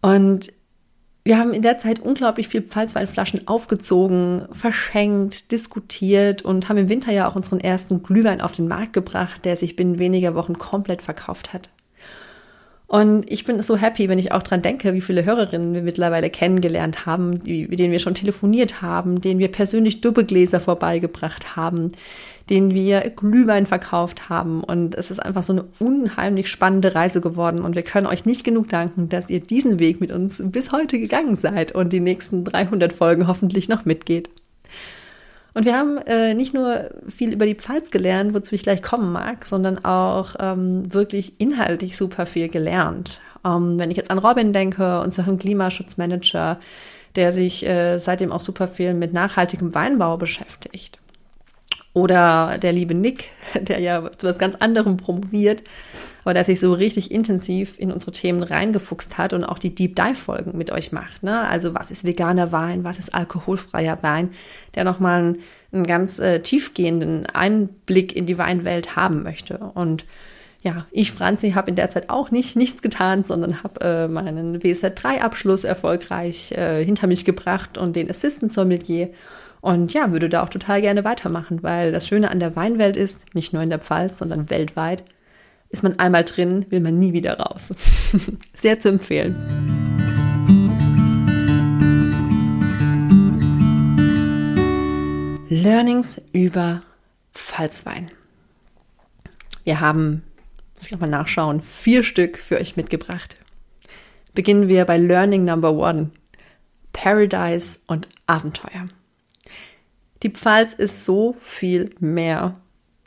Und 0.00 0.52
wir 1.24 1.38
haben 1.38 1.54
in 1.54 1.62
der 1.62 1.78
Zeit 1.78 2.00
unglaublich 2.00 2.48
viel 2.48 2.62
Pfalzweinflaschen 2.62 3.46
aufgezogen, 3.46 4.46
verschenkt, 4.50 5.52
diskutiert 5.52 6.42
und 6.42 6.68
haben 6.68 6.78
im 6.78 6.88
Winter 6.88 7.12
ja 7.12 7.28
auch 7.28 7.36
unseren 7.36 7.60
ersten 7.60 8.02
Glühwein 8.02 8.40
auf 8.40 8.50
den 8.50 8.66
Markt 8.66 8.92
gebracht, 8.92 9.44
der 9.44 9.56
sich 9.56 9.76
binnen 9.76 10.00
weniger 10.00 10.34
Wochen 10.34 10.58
komplett 10.58 11.00
verkauft 11.00 11.52
hat. 11.52 11.70
Und 12.92 13.24
ich 13.32 13.46
bin 13.46 13.62
so 13.62 13.78
happy, 13.78 14.10
wenn 14.10 14.18
ich 14.18 14.32
auch 14.32 14.42
dran 14.42 14.60
denke, 14.60 14.92
wie 14.92 15.00
viele 15.00 15.24
Hörerinnen 15.24 15.72
wir 15.72 15.80
mittlerweile 15.80 16.28
kennengelernt 16.28 17.06
haben, 17.06 17.42
die, 17.42 17.66
mit 17.66 17.78
denen 17.78 17.90
wir 17.90 18.00
schon 18.00 18.12
telefoniert 18.12 18.82
haben, 18.82 19.22
denen 19.22 19.40
wir 19.40 19.48
persönlich 19.48 20.02
Dubbegläser 20.02 20.60
vorbeigebracht 20.60 21.56
haben, 21.56 21.92
denen 22.50 22.74
wir 22.74 23.00
Glühwein 23.16 23.64
verkauft 23.64 24.28
haben. 24.28 24.62
Und 24.62 24.94
es 24.94 25.10
ist 25.10 25.20
einfach 25.20 25.42
so 25.42 25.54
eine 25.54 25.64
unheimlich 25.78 26.50
spannende 26.50 26.94
Reise 26.94 27.22
geworden. 27.22 27.62
Und 27.62 27.76
wir 27.76 27.82
können 27.82 28.06
euch 28.06 28.26
nicht 28.26 28.44
genug 28.44 28.68
danken, 28.68 29.08
dass 29.08 29.30
ihr 29.30 29.40
diesen 29.40 29.78
Weg 29.78 30.02
mit 30.02 30.12
uns 30.12 30.42
bis 30.44 30.70
heute 30.70 30.98
gegangen 31.00 31.36
seid 31.36 31.72
und 31.72 31.94
die 31.94 32.00
nächsten 32.00 32.44
300 32.44 32.92
Folgen 32.92 33.26
hoffentlich 33.26 33.70
noch 33.70 33.86
mitgeht. 33.86 34.28
Und 35.54 35.66
wir 35.66 35.76
haben 35.76 35.98
äh, 35.98 36.34
nicht 36.34 36.54
nur 36.54 36.90
viel 37.08 37.32
über 37.32 37.44
die 37.44 37.54
Pfalz 37.54 37.90
gelernt, 37.90 38.32
wozu 38.32 38.54
ich 38.54 38.62
gleich 38.62 38.82
kommen 38.82 39.12
mag, 39.12 39.44
sondern 39.44 39.84
auch 39.84 40.34
ähm, 40.40 40.92
wirklich 40.92 41.34
inhaltlich 41.38 41.96
super 41.96 42.26
viel 42.26 42.48
gelernt. 42.48 43.20
Ähm, 43.44 43.78
wenn 43.78 43.90
ich 43.90 43.96
jetzt 43.96 44.10
an 44.10 44.18
Robin 44.18 44.52
denke, 44.52 45.00
unseren 45.00 45.38
Klimaschutzmanager, 45.38 46.58
der 47.16 47.32
sich 47.32 47.66
äh, 47.66 47.98
seitdem 47.98 48.32
auch 48.32 48.40
super 48.40 48.68
viel 48.68 48.94
mit 48.94 49.12
nachhaltigem 49.12 49.74
Weinbau 49.74 50.16
beschäftigt. 50.16 50.98
Oder 51.92 52.58
der 52.58 52.72
liebe 52.72 52.94
Nick, 52.94 53.30
der 53.54 53.80
ja 53.80 54.10
zu 54.12 54.26
was 54.26 54.38
ganz 54.38 54.56
anderem 54.56 54.96
promoviert, 54.96 55.62
aber 56.24 56.34
der 56.34 56.44
sich 56.44 56.60
so 56.60 56.72
richtig 56.72 57.10
intensiv 57.10 57.78
in 57.78 57.90
unsere 57.90 58.12
Themen 58.12 58.42
reingefuchst 58.42 59.18
hat 59.18 59.32
und 59.32 59.44
auch 59.44 59.58
die 59.58 59.74
Deep 59.74 59.96
Dive 59.96 60.14
Folgen 60.14 60.56
mit 60.56 60.70
euch 60.70 60.92
macht. 60.92 61.22
Ne? 61.22 61.46
Also 61.48 61.74
was 61.74 61.90
ist 61.90 62.04
veganer 62.04 62.52
Wein, 62.52 62.84
was 62.84 62.98
ist 62.98 63.14
alkoholfreier 63.14 64.02
Wein, 64.02 64.30
der 64.74 64.84
nochmal 64.84 65.18
einen, 65.20 65.38
einen 65.72 65.86
ganz 65.86 66.18
äh, 66.18 66.40
tiefgehenden 66.40 67.26
Einblick 67.26 68.14
in 68.14 68.26
die 68.26 68.38
Weinwelt 68.38 68.96
haben 68.96 69.22
möchte. 69.22 69.58
Und 69.58 70.04
ja, 70.62 70.86
ich, 70.92 71.10
Franzi, 71.10 71.52
habe 71.52 71.70
in 71.70 71.76
der 71.76 71.90
Zeit 71.90 72.08
auch 72.08 72.30
nicht 72.30 72.54
nichts 72.54 72.82
getan, 72.82 73.24
sondern 73.24 73.64
habe 73.64 73.80
äh, 73.80 74.08
meinen 74.08 74.60
WZ3-Abschluss 74.60 75.64
erfolgreich 75.64 76.52
äh, 76.52 76.84
hinter 76.84 77.08
mich 77.08 77.24
gebracht 77.24 77.78
und 77.78 77.96
den 77.96 78.08
Assistant 78.08 78.52
Sommelier. 78.52 79.10
Und 79.60 79.92
ja, 79.92 80.12
würde 80.12 80.28
da 80.28 80.42
auch 80.42 80.48
total 80.48 80.80
gerne 80.80 81.04
weitermachen, 81.04 81.62
weil 81.62 81.90
das 81.90 82.06
Schöne 82.06 82.30
an 82.30 82.38
der 82.38 82.54
Weinwelt 82.54 82.96
ist, 82.96 83.18
nicht 83.34 83.52
nur 83.52 83.62
in 83.62 83.70
der 83.70 83.80
Pfalz, 83.80 84.18
sondern 84.18 84.50
weltweit, 84.50 85.02
ist 85.72 85.82
man 85.82 85.98
einmal 85.98 86.24
drin, 86.24 86.66
will 86.68 86.80
man 86.80 86.98
nie 86.98 87.12
wieder 87.12 87.38
raus. 87.38 87.74
Sehr 88.54 88.78
zu 88.78 88.90
empfehlen. 88.90 89.34
Learnings 95.48 96.20
über 96.32 96.82
Pfalzwein. 97.32 98.10
Wir 99.64 99.80
haben, 99.80 100.22
muss 100.74 100.86
ich 100.86 100.94
auch 100.94 101.00
mal 101.00 101.06
nachschauen, 101.06 101.60
vier 101.62 102.02
Stück 102.02 102.38
für 102.38 102.58
euch 102.58 102.76
mitgebracht. 102.76 103.36
Beginnen 104.34 104.68
wir 104.68 104.84
bei 104.84 104.98
Learning 104.98 105.44
Number 105.44 105.72
One. 105.72 106.10
Paradise 106.92 107.78
und 107.86 108.08
Abenteuer. 108.26 108.88
Die 110.22 110.30
Pfalz 110.30 110.74
ist 110.74 111.04
so 111.04 111.36
viel 111.40 111.94
mehr, 111.98 112.60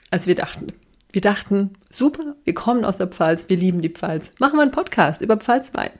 als 0.09 0.27
wir 0.27 0.35
dachten. 0.35 0.73
Wir 1.15 1.21
dachten, 1.21 1.77
super, 1.89 2.35
wir 2.43 2.53
kommen 2.53 2.83
aus 2.83 2.97
der 2.97 3.07
Pfalz, 3.07 3.45
wir 3.47 3.55
lieben 3.55 3.81
die 3.81 3.87
Pfalz. 3.87 4.31
Machen 4.37 4.57
wir 4.57 4.63
einen 4.63 4.73
Podcast 4.73 5.21
über 5.21 5.37
Pfalzwein. 5.37 5.91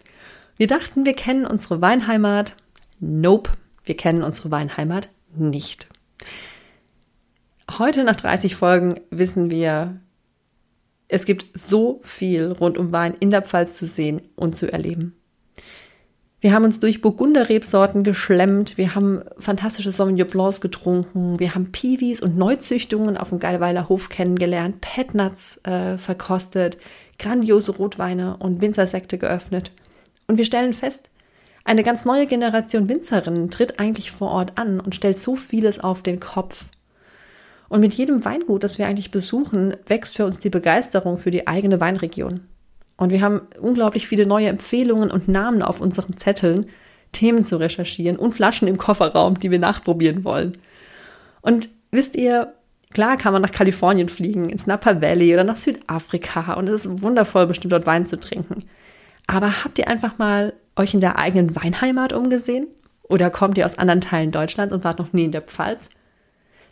Wir 0.58 0.68
dachten, 0.68 1.06
wir 1.06 1.14
kennen 1.14 1.46
unsere 1.46 1.82
Weinheimat. 1.82 2.58
Nope, 3.00 3.52
wir 3.86 3.96
kennen 3.96 4.24
unsere 4.24 4.52
Weinheimat 4.52 5.08
nicht. 5.34 5.88
Heute 7.78 8.04
nach 8.04 8.18
30 8.18 8.58
Folgen 8.58 9.00
wissen 9.10 9.50
wir, 9.50 10.02
es 11.08 11.24
gibt 11.24 11.46
so 11.54 12.02
viel 12.04 12.52
rund 12.52 12.78
um 12.78 12.92
Wein 12.92 13.16
in 13.18 13.32
der 13.32 13.42
Pfalz 13.42 13.78
zu 13.78 13.86
sehen 13.86 14.22
und 14.36 14.58
zu 14.58 14.70
erleben. 14.70 15.16
Wir 16.46 16.54
haben 16.54 16.66
uns 16.66 16.80
durch 16.80 17.02
Burgunderrebsorten 17.02 18.04
geschlemmt, 18.04 18.78
wir 18.78 18.94
haben 18.94 19.24
fantastische 19.40 19.92
Sauvignon 19.92 20.28
Blancs 20.28 20.62
getrunken, 20.62 21.40
wir 21.40 21.56
haben 21.56 21.72
Piwis 21.72 22.22
und 22.22 22.38
Neuzüchtungen 22.38 23.18
auf 23.18 23.30
dem 23.30 23.40
Geilweiler 23.40 23.90
Hof 23.90 24.10
kennengelernt, 24.10 24.80
Petnuts 24.80 25.60
äh, 25.64 25.98
verkostet, 25.98 26.78
grandiose 27.18 27.72
Rotweine 27.72 28.38
und 28.38 28.62
Winzersekte 28.62 29.18
geöffnet. 29.18 29.72
Und 30.28 30.38
wir 30.38 30.46
stellen 30.46 30.74
fest, 30.74 31.10
eine 31.64 31.82
ganz 31.82 32.06
neue 32.06 32.28
Generation 32.28 32.90
Winzerinnen 32.90 33.50
tritt 33.50 33.80
eigentlich 33.80 34.12
vor 34.12 34.30
Ort 34.30 34.60
an 34.60 34.80
und 34.80 34.94
stellt 34.94 35.20
so 35.20 35.36
vieles 35.38 35.80
auf 35.80 36.04
den 36.04 36.20
Kopf. 36.20 36.66
Und 37.70 37.80
mit 37.80 37.96
jedem 37.96 38.24
Weingut, 38.24 38.64
das 38.64 38.78
wir 38.78 38.86
eigentlich 38.86 39.10
besuchen, 39.10 39.78
wächst 39.88 40.16
für 40.16 40.28
uns 40.28 40.38
die 40.38 40.52
Begeisterung 40.52 41.18
für 41.18 41.32
die 41.32 41.48
eigene 41.48 41.80
Weinregion. 41.80 42.42
Und 42.98 43.12
wir 43.12 43.22
haben 43.22 43.42
unglaublich 43.60 44.08
viele 44.08 44.26
neue 44.26 44.48
Empfehlungen 44.48 45.12
und 45.12 45.28
Namen 45.28 45.62
auf 45.62 45.82
unseren 45.82 46.18
Zetteln, 46.18 46.68
Themen 47.12 47.46
zu 47.46 47.58
recherchieren 47.58 48.18
und 48.18 48.34
Flaschen 48.34 48.68
im 48.68 48.78
Kofferraum, 48.78 49.40
die 49.40 49.52
wir 49.52 49.60
nachprobieren 49.60 50.24
wollen. 50.24 50.58
Und 51.42 51.70
wisst 51.92 52.16
ihr, 52.16 52.54
klar 52.92 53.18
kann 53.18 53.34
man 53.34 53.42
nach 53.42 53.52
Kalifornien 53.52 54.10
fliegen, 54.10 54.50
ins 54.50 54.68
Napa 54.68 55.02
Valley 55.02 55.34
oder 55.34 55.44
nach 55.44 55.58
Südafrika 55.58 56.54
und 56.54 56.68
es 56.68 56.86
ist 56.86 57.02
wundervoll, 57.02 57.48
bestimmt 57.48 57.74
dort 57.74 57.86
Wein 57.86 58.06
zu 58.06 58.20
trinken. 58.20 58.64
Aber 59.28 59.64
habt 59.64 59.80
ihr 59.80 59.88
einfach 59.88 60.18
mal 60.18 60.54
euch 60.76 60.94
in 60.94 61.02
der 61.02 61.18
eigenen 61.18 61.56
Weinheimat 61.56 62.14
umgesehen? 62.14 62.68
Oder 63.04 63.30
kommt 63.30 63.58
ihr 63.58 63.66
aus 63.66 63.78
anderen 63.78 64.02
Teilen 64.02 64.32
Deutschlands 64.32 64.74
und 64.74 64.84
wart 64.84 65.00
noch 65.00 65.14
nie 65.14 65.26
in 65.26 65.32
der 65.32 65.42
Pfalz? 65.42 65.90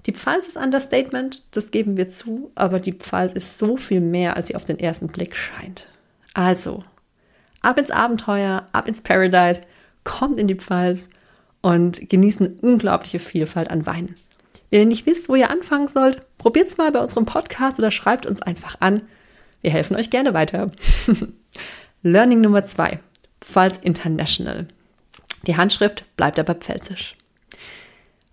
Die 0.05 0.13
Pfalz 0.13 0.47
ist 0.47 0.57
Understatement, 0.57 1.43
das 1.51 1.71
geben 1.71 1.95
wir 1.95 2.07
zu, 2.07 2.51
aber 2.55 2.79
die 2.79 2.93
Pfalz 2.93 3.33
ist 3.33 3.57
so 3.57 3.77
viel 3.77 4.01
mehr, 4.01 4.35
als 4.35 4.47
sie 4.47 4.55
auf 4.55 4.65
den 4.65 4.79
ersten 4.79 5.07
Blick 5.07 5.35
scheint. 5.35 5.87
Also, 6.33 6.83
ab 7.61 7.77
ins 7.77 7.91
Abenteuer, 7.91 8.67
ab 8.71 8.87
ins 8.87 9.01
Paradise, 9.01 9.61
kommt 10.03 10.37
in 10.37 10.47
die 10.47 10.55
Pfalz 10.55 11.09
und 11.61 12.09
genießt 12.09 12.41
eine 12.41 12.49
unglaubliche 12.61 13.19
Vielfalt 13.19 13.69
an 13.69 13.85
Weinen. 13.85 14.15
Wenn 14.69 14.81
ihr 14.81 14.85
nicht 14.87 15.05
wisst, 15.05 15.29
wo 15.29 15.35
ihr 15.35 15.49
anfangen 15.49 15.87
sollt, 15.87 16.23
probiert's 16.37 16.77
mal 16.77 16.91
bei 16.91 16.99
unserem 16.99 17.25
Podcast 17.25 17.77
oder 17.77 17.91
schreibt 17.91 18.25
uns 18.25 18.41
einfach 18.41 18.77
an. 18.79 19.03
Wir 19.61 19.71
helfen 19.71 19.95
euch 19.95 20.09
gerne 20.09 20.33
weiter. 20.33 20.71
Learning 22.01 22.41
Nummer 22.41 22.65
zwei. 22.65 22.99
Pfalz 23.39 23.77
International. 23.77 24.67
Die 25.45 25.57
Handschrift 25.57 26.05
bleibt 26.17 26.39
aber 26.39 26.55
pfälzisch. 26.55 27.15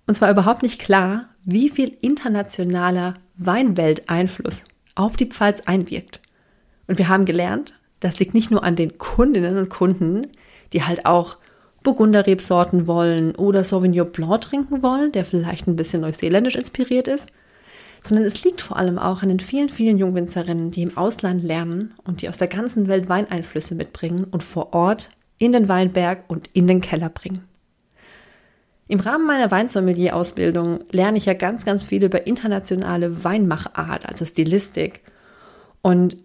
Und 0.07 0.15
zwar 0.15 0.31
überhaupt 0.31 0.63
nicht 0.63 0.81
klar, 0.81 1.29
wie 1.45 1.69
viel 1.69 1.97
internationaler 2.01 3.15
Weinwelteinfluss 3.37 4.65
auf 4.95 5.17
die 5.17 5.27
Pfalz 5.27 5.61
einwirkt. 5.67 6.21
Und 6.87 6.99
wir 6.99 7.09
haben 7.09 7.27
gelernt, 7.27 7.75
das 8.01 8.19
liegt 8.19 8.35
nicht 8.35 8.51
nur 8.51 8.65
an 8.65 8.77
den 8.77 8.99
Kundinnen 8.99 9.59
und 9.59 9.69
Kunden, 9.69 10.29
die 10.73 10.85
halt 10.85 11.07
auch 11.07 11.37
Burgunderrebsorten 11.83 12.87
wollen 12.87 13.35
oder 13.35 13.65
Sauvignon 13.65 14.11
Blanc 14.11 14.43
trinken 14.43 14.83
wollen, 14.83 15.13
der 15.13 15.25
vielleicht 15.25 15.67
ein 15.67 15.77
bisschen 15.77 16.03
neuseeländisch 16.03 16.57
inspiriert 16.57 17.09
ist, 17.09 17.31
sondern 18.03 18.27
es 18.27 18.43
liegt 18.45 18.61
vor 18.61 18.77
allem 18.77 18.99
auch 18.99 19.23
an 19.23 19.29
den 19.29 19.41
vielen, 19.41 19.69
vielen 19.69 19.99
Jungwinzerinnen, 19.99 20.71
die 20.71 20.83
im 20.83 20.97
Ausland 20.97 21.43
lernen 21.43 21.95
und 22.05 22.23
die 22.23 22.29
aus 22.29 22.39
der 22.39 22.49
ganzen 22.49 22.89
Welt 22.89 23.09
Weineinflüsse 23.09 23.75
mitbringen 23.75 24.25
und 24.25 24.43
vor 24.43 24.73
Ort 24.75 25.11
in 25.39 25.53
den 25.53 25.69
Weinberg 25.69 26.25
und 26.29 26.51
in 26.53 26.67
den 26.67 26.81
Keller 26.81 27.09
bringen. 27.09 27.45
Im 28.89 29.01
Rahmen 29.01 29.27
meiner 29.27 29.51
Weinsommelier-Ausbildung 29.51 30.81
lerne 30.91 31.17
ich 31.17 31.27
ja 31.27 31.35
ganz, 31.35 31.65
ganz 31.65 31.87
viel 31.87 32.03
über 32.03 32.27
internationale 32.27 33.23
Weinmachart, 33.23 34.05
also 34.05 34.25
Stilistik. 34.27 35.03
Und 35.81 36.17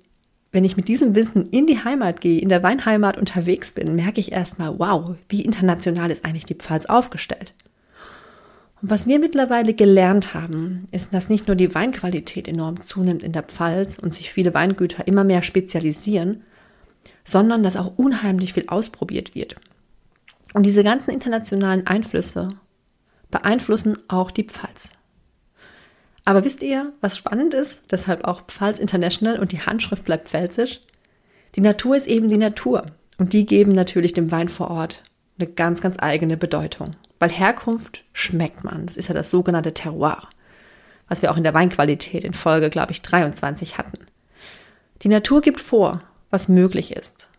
wenn 0.55 0.63
ich 0.63 0.77
mit 0.77 0.87
diesem 0.87 1.15
Wissen 1.15 1.49
in 1.49 1.67
die 1.67 1.83
Heimat 1.83 2.21
gehe, 2.21 2.39
in 2.39 2.47
der 2.47 2.63
Weinheimat 2.63 3.17
unterwegs 3.17 3.73
bin, 3.73 3.93
merke 3.93 4.21
ich 4.21 4.31
erstmal, 4.31 4.79
wow, 4.79 5.17
wie 5.27 5.41
international 5.41 6.11
ist 6.11 6.23
eigentlich 6.23 6.45
die 6.45 6.55
Pfalz 6.55 6.85
aufgestellt. 6.85 7.53
Und 8.81 8.89
was 8.89 9.05
wir 9.05 9.19
mittlerweile 9.19 9.73
gelernt 9.73 10.33
haben, 10.33 10.87
ist, 10.91 11.13
dass 11.13 11.27
nicht 11.27 11.47
nur 11.47 11.57
die 11.57 11.75
Weinqualität 11.75 12.47
enorm 12.47 12.79
zunimmt 12.79 13.21
in 13.21 13.33
der 13.33 13.43
Pfalz 13.43 13.99
und 13.99 14.13
sich 14.13 14.31
viele 14.31 14.53
Weingüter 14.53 15.05
immer 15.05 15.25
mehr 15.25 15.41
spezialisieren, 15.41 16.43
sondern 17.25 17.61
dass 17.61 17.75
auch 17.75 17.97
unheimlich 17.97 18.53
viel 18.53 18.67
ausprobiert 18.67 19.35
wird. 19.35 19.55
Und 20.53 20.65
diese 20.65 20.85
ganzen 20.85 21.11
internationalen 21.11 21.85
Einflüsse 21.85 22.47
beeinflussen 23.29 23.97
auch 24.07 24.31
die 24.31 24.45
Pfalz. 24.45 24.91
Aber 26.25 26.43
wisst 26.43 26.63
ihr, 26.63 26.91
was 27.01 27.15
spannend 27.15 27.53
ist? 27.53 27.83
Deshalb 27.91 28.25
auch 28.25 28.41
Pfalz 28.47 28.79
International 28.79 29.39
und 29.39 29.51
die 29.51 29.61
Handschrift 29.61 30.03
bleibt 30.03 30.27
pfälzisch. 30.27 30.81
Die 31.55 31.61
Natur 31.61 31.95
ist 31.95 32.07
eben 32.07 32.27
die 32.27 32.37
Natur. 32.37 32.87
Und 33.17 33.31
die 33.33 33.45
geben 33.45 33.71
natürlich 33.71 34.13
dem 34.13 34.31
Wein 34.31 34.49
vor 34.49 34.71
Ort 34.71 35.03
eine 35.37 35.47
ganz, 35.47 35.81
ganz 35.81 35.97
eigene 35.99 36.35
Bedeutung. 36.35 36.95
Weil 37.19 37.29
Herkunft 37.29 38.03
schmeckt 38.11 38.63
man. 38.63 38.87
Das 38.87 38.97
ist 38.97 39.07
ja 39.07 39.13
das 39.13 39.31
sogenannte 39.31 39.73
Terroir. 39.73 40.27
Was 41.07 41.21
wir 41.21 41.31
auch 41.31 41.37
in 41.37 41.43
der 41.43 41.53
Weinqualität 41.53 42.23
in 42.23 42.33
Folge, 42.33 42.69
glaube 42.69 42.91
ich, 42.91 43.01
23 43.03 43.77
hatten. 43.77 43.99
Die 45.03 45.09
Natur 45.09 45.41
gibt 45.41 45.59
vor, 45.59 46.01
was 46.31 46.49
möglich 46.49 46.91
ist. 46.91 47.29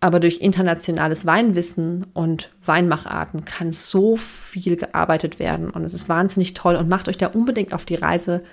Aber 0.00 0.20
durch 0.20 0.40
internationales 0.40 1.26
Weinwissen 1.26 2.06
und 2.14 2.50
Weinmacharten 2.64 3.44
kann 3.44 3.72
so 3.72 4.16
viel 4.16 4.76
gearbeitet 4.76 5.40
werden 5.40 5.70
und 5.70 5.84
es 5.84 5.92
ist 5.92 6.08
wahnsinnig 6.08 6.54
toll 6.54 6.76
und 6.76 6.88
macht 6.88 7.08
euch 7.08 7.18
da 7.18 7.26
unbedingt 7.28 7.72
auf 7.72 7.84
die 7.84 7.96
Reise, 7.96 8.44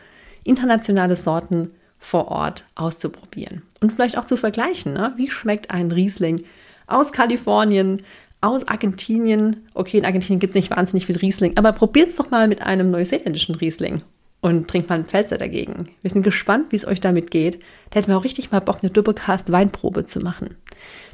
internationale 0.44 1.16
Sorten 1.16 1.72
vor 2.00 2.30
Ort 2.30 2.66
auszuprobieren 2.74 3.62
und 3.82 3.92
vielleicht 3.92 4.18
auch 4.18 4.26
zu 4.26 4.38
vergleichen. 4.38 4.94
Ne? 4.94 5.14
Wie 5.18 5.30
schmeckt 5.30 5.70
ein 5.70 5.92
Riesling 5.92 6.44
aus 6.88 7.12
Kalifornien, 7.12 8.02
aus 8.42 8.68
Argentinien? 8.68 9.68
Okay, 9.76 10.00
in 10.00 10.06
Argentinien 10.06 10.40
gibt 10.40 10.52
es 10.52 10.62
nicht 10.62 10.72
wahnsinnig 10.72 11.06
viel 11.06 11.18
Riesling, 11.18 11.58
aber 11.58 11.74
probiert 11.74 12.10
es 12.10 12.16
doch 12.16 12.32
mal 12.32 12.48
mit 12.48 12.64
einem 12.64 12.90
neuseeländischen 12.90 13.56
Riesling 13.56 14.02
und 14.46 14.68
trinkt 14.68 14.90
mal 14.90 14.96
einen 14.96 15.06
Pfälzer 15.06 15.40
dagegen. 15.40 15.90
Wir 16.04 16.12
sind 16.12 16.22
gespannt, 16.22 16.72
wie 16.72 16.76
es 16.76 16.86
euch 16.86 17.00
damit 17.00 17.32
geht. 17.32 17.60
Da 17.90 17.98
hätten 17.98 18.10
wir 18.12 18.18
auch 18.18 18.24
richtig 18.24 18.52
mal 18.52 18.60
Bock, 18.60 18.78
eine 18.84 18.92
Doppelcast 18.92 19.52
Weinprobe 19.52 20.06
zu 20.06 20.20
machen. 20.20 20.54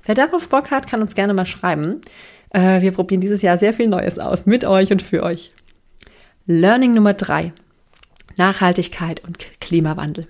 Wer 0.06 0.16
darauf 0.16 0.50
Bock 0.50 0.70
hat, 0.70 0.86
kann 0.86 1.02
uns 1.02 1.16
gerne 1.16 1.34
mal 1.34 1.46
schreiben. 1.46 2.02
Äh, 2.50 2.82
wir 2.82 2.92
probieren 2.92 3.22
dieses 3.22 3.42
Jahr 3.42 3.58
sehr 3.58 3.74
viel 3.74 3.88
Neues 3.88 4.20
aus 4.20 4.46
mit 4.48 4.66
euch 4.66 4.92
und 4.92 5.02
für 5.02 5.24
euch. 5.24 5.52
Learning 6.46 6.94
Nummer 6.94 7.14
drei. 7.14 7.54
Nachhaltigkeit 8.36 9.24
und 9.24 9.48
Klimawandel. 9.62 10.28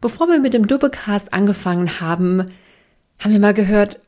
Bevor 0.00 0.28
wir 0.28 0.38
mit 0.38 0.54
dem 0.54 0.68
Doppelcast 0.68 1.32
angefangen 1.32 1.98
haben, 1.98 2.52
haben 3.18 3.32
wir 3.32 3.40
mal 3.40 3.54
gehört, 3.54 4.00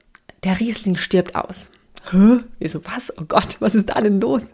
der 0.45 0.61
Riesling 0.61 0.95
stirbt 0.95 1.35
aus. 1.35 1.71
Hä? 2.12 2.45
Wieso 2.61 2.85
was? 2.85 3.12
Oh 3.19 3.25
Gott, 3.26 3.57
was 3.59 3.75
ist 3.75 3.88
da 3.88 4.00
denn 4.00 4.21
los? 4.21 4.52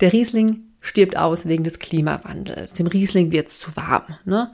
Der 0.00 0.12
Riesling 0.12 0.71
stirbt 0.82 1.16
aus 1.16 1.46
wegen 1.46 1.64
des 1.64 1.78
Klimawandels. 1.78 2.74
Dem 2.74 2.86
Riesling 2.86 3.32
wird 3.32 3.48
es 3.48 3.58
zu 3.58 3.74
warm. 3.76 4.04
Ne? 4.24 4.52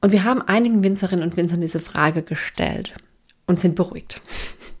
Und 0.00 0.12
wir 0.12 0.22
haben 0.22 0.42
einigen 0.42 0.84
Winzerinnen 0.84 1.24
und 1.24 1.36
Winzern 1.36 1.62
diese 1.62 1.80
Frage 1.80 2.22
gestellt 2.22 2.92
und 3.46 3.58
sind 3.58 3.74
beruhigt. 3.74 4.20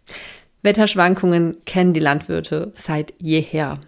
Wetterschwankungen 0.62 1.56
kennen 1.64 1.94
die 1.94 2.00
Landwirte 2.00 2.72
seit 2.74 3.14
jeher. 3.18 3.80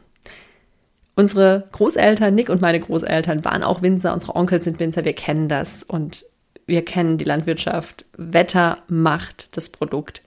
Unsere 1.15 1.69
Großeltern, 1.73 2.35
Nick 2.35 2.51
und 2.51 2.61
meine 2.61 2.81
Großeltern 2.81 3.45
waren 3.45 3.63
auch 3.63 3.81
Winzer, 3.81 4.13
unsere 4.13 4.35
Onkel 4.35 4.63
sind 4.63 4.79
Winzer, 4.81 5.05
wir 5.05 5.15
kennen 5.15 5.49
das 5.49 5.83
und 5.83 6.25
wir 6.67 6.85
kennen 6.85 7.17
die 7.17 7.25
Landwirtschaft. 7.25 8.05
Wetter 8.17 8.79
macht 8.89 9.57
das 9.57 9.71
Produkt. 9.71 10.23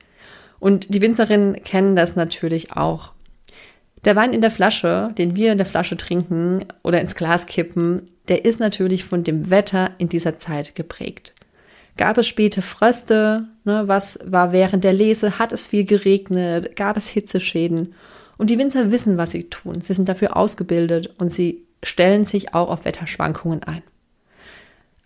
Und 0.60 0.94
die 0.94 1.02
Winzerinnen 1.02 1.62
kennen 1.64 1.96
das 1.96 2.16
natürlich 2.16 2.74
auch. 2.74 3.12
Der 4.06 4.16
Wein 4.16 4.34
in 4.34 4.42
der 4.42 4.52
Flasche, 4.52 5.14
den 5.18 5.36
wir 5.36 5.52
in 5.52 5.58
der 5.58 5.68
Flasche 5.68 5.98
trinken 5.98 6.66
oder 6.84 7.02
ins 7.02 7.16
Glas 7.16 7.48
kippen, 7.48 8.10
der 8.28 8.46
ist 8.46 8.60
natürlich 8.60 9.04
von 9.04 9.24
dem 9.24 9.50
Wetter 9.50 9.92
in 9.98 10.08
dieser 10.08 10.38
Zeit 10.38 10.76
geprägt. 10.76 11.34
Gab 11.98 12.18
es 12.18 12.28
späte 12.28 12.62
Fröste? 12.62 13.48
Ne, 13.66 13.84
was 13.88 14.20
war 14.24 14.54
während 14.54 14.86
der 14.86 14.94
Lese? 14.94 15.38
Hat 15.38 15.52
es 15.52 15.68
viel 15.68 15.84
geregnet? 15.84 16.78
Gab 16.78 16.96
es 16.96 17.10
Hitzeschäden? 17.10 17.94
Und 18.38 18.50
die 18.50 18.58
Winzer 18.58 18.90
wissen, 18.92 19.18
was 19.18 19.32
sie 19.32 19.50
tun. 19.50 19.82
Sie 19.82 19.94
sind 19.94 20.08
dafür 20.08 20.38
ausgebildet 20.38 21.14
und 21.18 21.28
sie 21.28 21.66
stellen 21.84 22.24
sich 22.24 22.54
auch 22.54 22.70
auf 22.70 22.86
Wetterschwankungen 22.86 23.64
ein. 23.64 23.84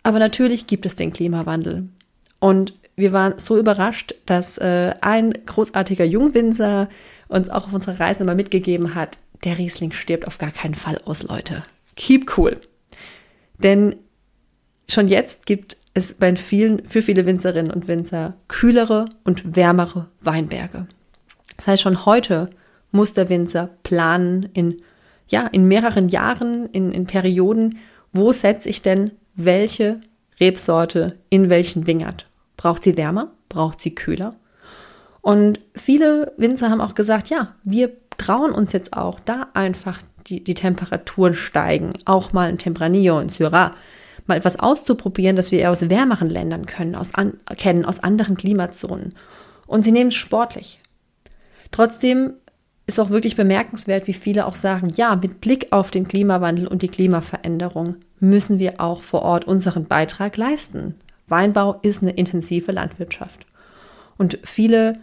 Aber 0.04 0.20
natürlich 0.20 0.68
gibt 0.68 0.86
es 0.86 0.94
den 0.94 1.12
Klimawandel. 1.12 1.88
Und 2.38 2.74
wir 2.94 3.12
waren 3.12 3.38
so 3.38 3.58
überrascht, 3.58 4.14
dass 4.26 4.58
äh, 4.58 4.94
ein 5.00 5.32
großartiger 5.46 6.04
Jungwinzer 6.04 6.88
uns 7.34 7.50
auch 7.50 7.66
auf 7.66 7.72
unserer 7.72 8.00
Reise 8.00 8.22
immer 8.22 8.34
mitgegeben 8.34 8.94
hat, 8.94 9.18
der 9.44 9.58
Riesling 9.58 9.92
stirbt 9.92 10.26
auf 10.26 10.38
gar 10.38 10.52
keinen 10.52 10.74
Fall 10.74 11.00
aus, 11.04 11.22
Leute. 11.22 11.62
Keep 11.96 12.38
cool. 12.38 12.60
Denn 13.58 13.96
schon 14.88 15.08
jetzt 15.08 15.46
gibt 15.46 15.76
es 15.94 16.14
bei 16.14 16.34
vielen, 16.36 16.86
für 16.86 17.02
viele 17.02 17.26
Winzerinnen 17.26 17.70
und 17.70 17.88
Winzer 17.88 18.34
kühlere 18.48 19.06
und 19.24 19.56
wärmere 19.56 20.08
Weinberge. 20.20 20.86
Das 21.56 21.66
heißt, 21.66 21.82
schon 21.82 22.06
heute 22.06 22.50
muss 22.90 23.12
der 23.12 23.28
Winzer 23.28 23.70
planen 23.82 24.48
in, 24.54 24.82
ja, 25.28 25.46
in 25.46 25.66
mehreren 25.66 26.08
Jahren, 26.08 26.68
in, 26.70 26.90
in 26.90 27.06
Perioden, 27.06 27.78
wo 28.12 28.32
setze 28.32 28.68
ich 28.68 28.82
denn 28.82 29.12
welche 29.34 30.00
Rebsorte 30.40 31.18
in 31.30 31.48
welchen 31.48 31.86
Wingert? 31.86 32.28
Braucht 32.56 32.84
sie 32.84 32.96
wärmer? 32.96 33.32
Braucht 33.48 33.80
sie 33.80 33.94
kühler? 33.94 34.36
Und 35.24 35.58
viele 35.74 36.34
Winzer 36.36 36.68
haben 36.68 36.82
auch 36.82 36.94
gesagt, 36.94 37.30
ja, 37.30 37.54
wir 37.64 37.92
trauen 38.18 38.52
uns 38.52 38.74
jetzt 38.74 38.94
auch, 38.94 39.18
da 39.20 39.46
einfach 39.54 40.02
die, 40.26 40.44
die 40.44 40.52
Temperaturen 40.52 41.32
steigen, 41.32 41.94
auch 42.04 42.34
mal 42.34 42.50
ein 42.50 42.58
Tempranillo 42.58 43.18
und 43.18 43.32
Syrah, 43.32 43.74
mal 44.26 44.36
etwas 44.36 44.58
auszuprobieren, 44.58 45.34
das 45.34 45.50
wir 45.50 45.60
eher 45.60 45.70
aus 45.70 45.88
wärmeren 45.88 46.28
Ländern 46.28 46.66
können, 46.66 46.94
aus 46.94 47.14
an, 47.14 47.40
kennen, 47.56 47.86
aus 47.86 48.00
anderen 48.00 48.36
Klimazonen. 48.36 49.14
Und 49.66 49.82
sie 49.84 49.92
nehmen 49.92 50.08
es 50.08 50.14
sportlich. 50.14 50.78
Trotzdem 51.70 52.34
ist 52.86 53.00
auch 53.00 53.08
wirklich 53.08 53.34
bemerkenswert, 53.34 54.06
wie 54.06 54.12
viele 54.12 54.44
auch 54.44 54.56
sagen, 54.56 54.92
ja, 54.94 55.16
mit 55.16 55.40
Blick 55.40 55.68
auf 55.70 55.90
den 55.90 56.06
Klimawandel 56.06 56.68
und 56.68 56.82
die 56.82 56.88
Klimaveränderung 56.88 57.96
müssen 58.20 58.58
wir 58.58 58.78
auch 58.78 59.00
vor 59.00 59.22
Ort 59.22 59.46
unseren 59.46 59.86
Beitrag 59.86 60.36
leisten. 60.36 60.96
Weinbau 61.28 61.78
ist 61.80 62.02
eine 62.02 62.12
intensive 62.12 62.72
Landwirtschaft. 62.72 63.46
Und 64.18 64.38
viele 64.44 64.98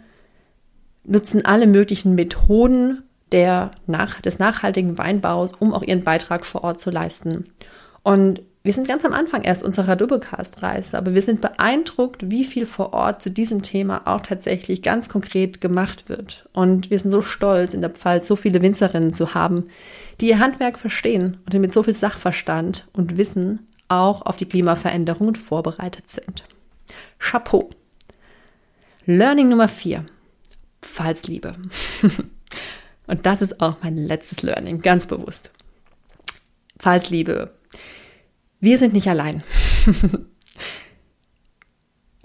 nutzen 1.04 1.44
alle 1.44 1.66
möglichen 1.66 2.14
Methoden 2.14 3.02
der 3.32 3.70
nach, 3.86 4.20
des 4.20 4.38
nachhaltigen 4.38 4.98
Weinbaus, 4.98 5.52
um 5.58 5.72
auch 5.72 5.82
ihren 5.82 6.04
Beitrag 6.04 6.44
vor 6.44 6.64
Ort 6.64 6.80
zu 6.80 6.90
leisten. 6.90 7.46
Und 8.02 8.42
wir 8.64 8.72
sind 8.72 8.86
ganz 8.86 9.04
am 9.04 9.12
Anfang 9.12 9.42
erst 9.42 9.64
unserer 9.64 9.96
Doublecast-Reise, 9.96 10.96
aber 10.96 11.14
wir 11.14 11.22
sind 11.22 11.40
beeindruckt, 11.40 12.30
wie 12.30 12.44
viel 12.44 12.64
vor 12.64 12.92
Ort 12.92 13.20
zu 13.20 13.30
diesem 13.30 13.62
Thema 13.62 14.02
auch 14.04 14.20
tatsächlich 14.20 14.82
ganz 14.82 15.08
konkret 15.08 15.60
gemacht 15.60 16.08
wird. 16.08 16.48
Und 16.52 16.90
wir 16.90 16.98
sind 16.98 17.10
so 17.10 17.22
stolz, 17.22 17.74
in 17.74 17.80
der 17.80 17.90
Pfalz 17.90 18.28
so 18.28 18.36
viele 18.36 18.62
Winzerinnen 18.62 19.14
zu 19.14 19.34
haben, 19.34 19.64
die 20.20 20.28
ihr 20.28 20.38
Handwerk 20.38 20.78
verstehen 20.78 21.38
und 21.44 21.58
mit 21.60 21.72
so 21.72 21.82
viel 21.82 21.94
Sachverstand 21.94 22.86
und 22.92 23.16
Wissen 23.16 23.66
auch 23.88 24.22
auf 24.22 24.36
die 24.36 24.46
Klimaveränderungen 24.46 25.34
vorbereitet 25.34 26.08
sind. 26.08 26.44
Chapeau. 27.18 27.68
Learning 29.06 29.48
Nummer 29.48 29.66
vier. 30.82 30.88
Pfalzliebe. 30.88 31.54
Und 33.06 33.26
das 33.26 33.42
ist 33.42 33.60
auch 33.60 33.76
mein 33.82 33.96
letztes 33.96 34.42
Learning, 34.42 34.80
ganz 34.80 35.06
bewusst. 35.06 35.50
Pfalzliebe. 36.78 37.52
Wir 38.60 38.78
sind 38.78 38.92
nicht 38.94 39.08
allein. 39.08 39.42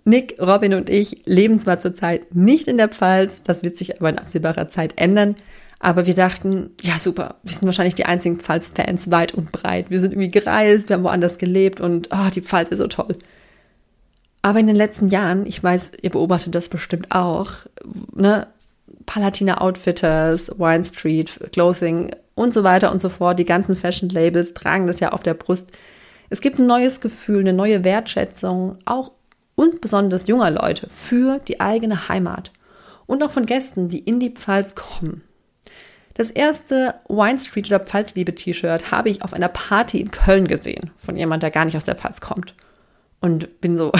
Nick, 0.05 0.37
Robin 0.39 0.73
und 0.73 0.89
ich 0.89 1.25
leben 1.25 1.59
zwar 1.59 1.79
zurzeit 1.79 2.33
nicht 2.33 2.69
in 2.69 2.77
der 2.77 2.87
Pfalz, 2.87 3.41
das 3.43 3.61
wird 3.63 3.75
sich 3.75 3.99
aber 3.99 4.09
in 4.09 4.17
absehbarer 4.17 4.69
Zeit 4.69 4.93
ändern, 4.95 5.35
aber 5.79 6.05
wir 6.05 6.13
dachten, 6.13 6.69
ja 6.81 6.97
super, 6.97 7.35
wir 7.43 7.51
sind 7.51 7.65
wahrscheinlich 7.65 7.95
die 7.95 8.05
einzigen 8.05 8.39
Pfalz-Fans 8.39 9.11
weit 9.11 9.33
und 9.33 9.51
breit. 9.51 9.89
Wir 9.89 9.99
sind 9.99 10.13
irgendwie 10.13 10.31
gereist, 10.31 10.87
wir 10.87 10.95
haben 10.95 11.03
woanders 11.03 11.37
gelebt 11.39 11.81
und 11.81 12.07
oh, 12.11 12.29
die 12.33 12.41
Pfalz 12.41 12.69
ist 12.69 12.77
so 12.77 12.87
toll. 12.87 13.17
Aber 14.47 14.61
in 14.61 14.67
den 14.67 14.77
letzten 14.77 15.09
Jahren, 15.09 15.45
ich 15.45 15.61
weiß, 15.61 15.91
ihr 16.01 16.09
beobachtet 16.09 16.55
das 16.55 16.69
bestimmt 16.69 17.11
auch, 17.11 17.51
ne, 18.15 18.47
Palatina 19.05 19.59
Outfitters, 19.59 20.57
Wine 20.57 20.85
Street, 20.85 21.37
Clothing 21.51 22.15
und 22.33 22.53
so 22.53 22.63
weiter 22.63 22.93
und 22.93 23.01
so 23.01 23.09
fort, 23.09 23.39
die 23.39 23.43
ganzen 23.43 23.75
Fashion 23.75 24.07
Labels 24.07 24.53
tragen 24.53 24.87
das 24.87 25.01
ja 25.01 25.11
auf 25.11 25.21
der 25.21 25.33
Brust. 25.33 25.71
Es 26.29 26.39
gibt 26.39 26.59
ein 26.59 26.65
neues 26.65 27.01
Gefühl, 27.01 27.41
eine 27.41 27.51
neue 27.51 27.83
Wertschätzung, 27.83 28.77
auch 28.85 29.11
und 29.55 29.81
besonders 29.81 30.27
junger 30.27 30.51
Leute 30.51 30.87
für 30.95 31.39
die 31.39 31.59
eigene 31.59 32.07
Heimat 32.07 32.53
und 33.05 33.23
auch 33.23 33.31
von 33.31 33.47
Gästen, 33.47 33.89
die 33.89 33.99
in 33.99 34.21
die 34.21 34.29
Pfalz 34.29 34.75
kommen. 34.75 35.23
Das 36.13 36.29
erste 36.29 36.95
Wine 37.09 37.37
Street 37.37 37.67
oder 37.67 37.81
Pfalzliebe 37.81 38.33
T-Shirt 38.33 38.91
habe 38.91 39.09
ich 39.09 39.23
auf 39.23 39.33
einer 39.33 39.49
Party 39.49 39.99
in 39.99 40.09
Köln 40.09 40.47
gesehen 40.47 40.91
von 40.99 41.17
jemand, 41.17 41.43
der 41.43 41.51
gar 41.51 41.65
nicht 41.65 41.75
aus 41.75 41.83
der 41.83 41.95
Pfalz 41.95 42.21
kommt 42.21 42.53
und 43.21 43.61
bin 43.61 43.77
so 43.77 43.91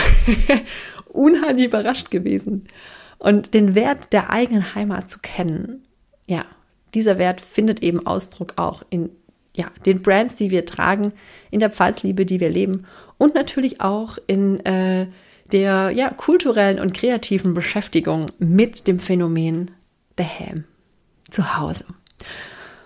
unheimlich 1.06 1.68
überrascht 1.68 2.12
gewesen. 2.12 2.68
Und 3.20 3.54
den 3.54 3.76
Wert 3.76 4.14
der 4.14 4.30
eigenen 4.30 4.76
Heimat 4.76 5.10
zu 5.10 5.20
kennen, 5.20 5.84
ja, 6.28 6.46
dieser 6.94 7.18
Wert 7.18 7.42
findet 7.42 7.82
eben 7.82 8.06
Ausdruck 8.06 8.54
auch 8.58 8.84
in 8.90 9.10
ja, 9.56 9.72
den 9.86 10.04
Brands, 10.04 10.36
die 10.36 10.52
wir 10.52 10.66
tragen, 10.66 11.14
in 11.50 11.60
der 11.60 11.72
Pfalzliebe, 11.72 12.26
die 12.26 12.40
wir 12.40 12.50
leben 12.50 12.86
und 13.18 13.34
natürlich 13.34 13.82
auch 13.82 14.20
in 14.28 14.64
äh, 14.66 15.08
der 15.52 15.92
ja, 15.92 16.12
kulturellen 16.12 16.80
und 16.80 16.94
kreativen 16.94 17.54
Beschäftigung 17.54 18.32
mit 18.38 18.88
dem 18.88 19.00
Phänomen 19.00 19.72
der 20.18 20.40
Ham 20.40 20.66
zu 21.32 21.58
Hause. 21.58 21.86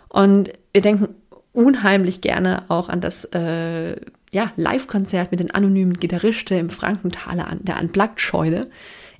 Und 0.08 0.54
wir 0.72 0.82
denken 0.82 1.16
unheimlich 1.54 2.22
gerne 2.22 2.64
auch 2.70 2.88
an 2.88 3.02
das 3.02 3.26
äh, 3.26 3.98
ja, 4.32 4.52
Live-Konzert 4.56 5.32
mit 5.32 5.42
den 5.42 5.52
anonymen 5.52 5.94
Gitarristen 5.94 6.58
im 6.58 6.70
Frankenthaler 6.70 7.48
an 7.48 7.60
der 7.64 7.80
Unplugged-Scheune 7.80 8.70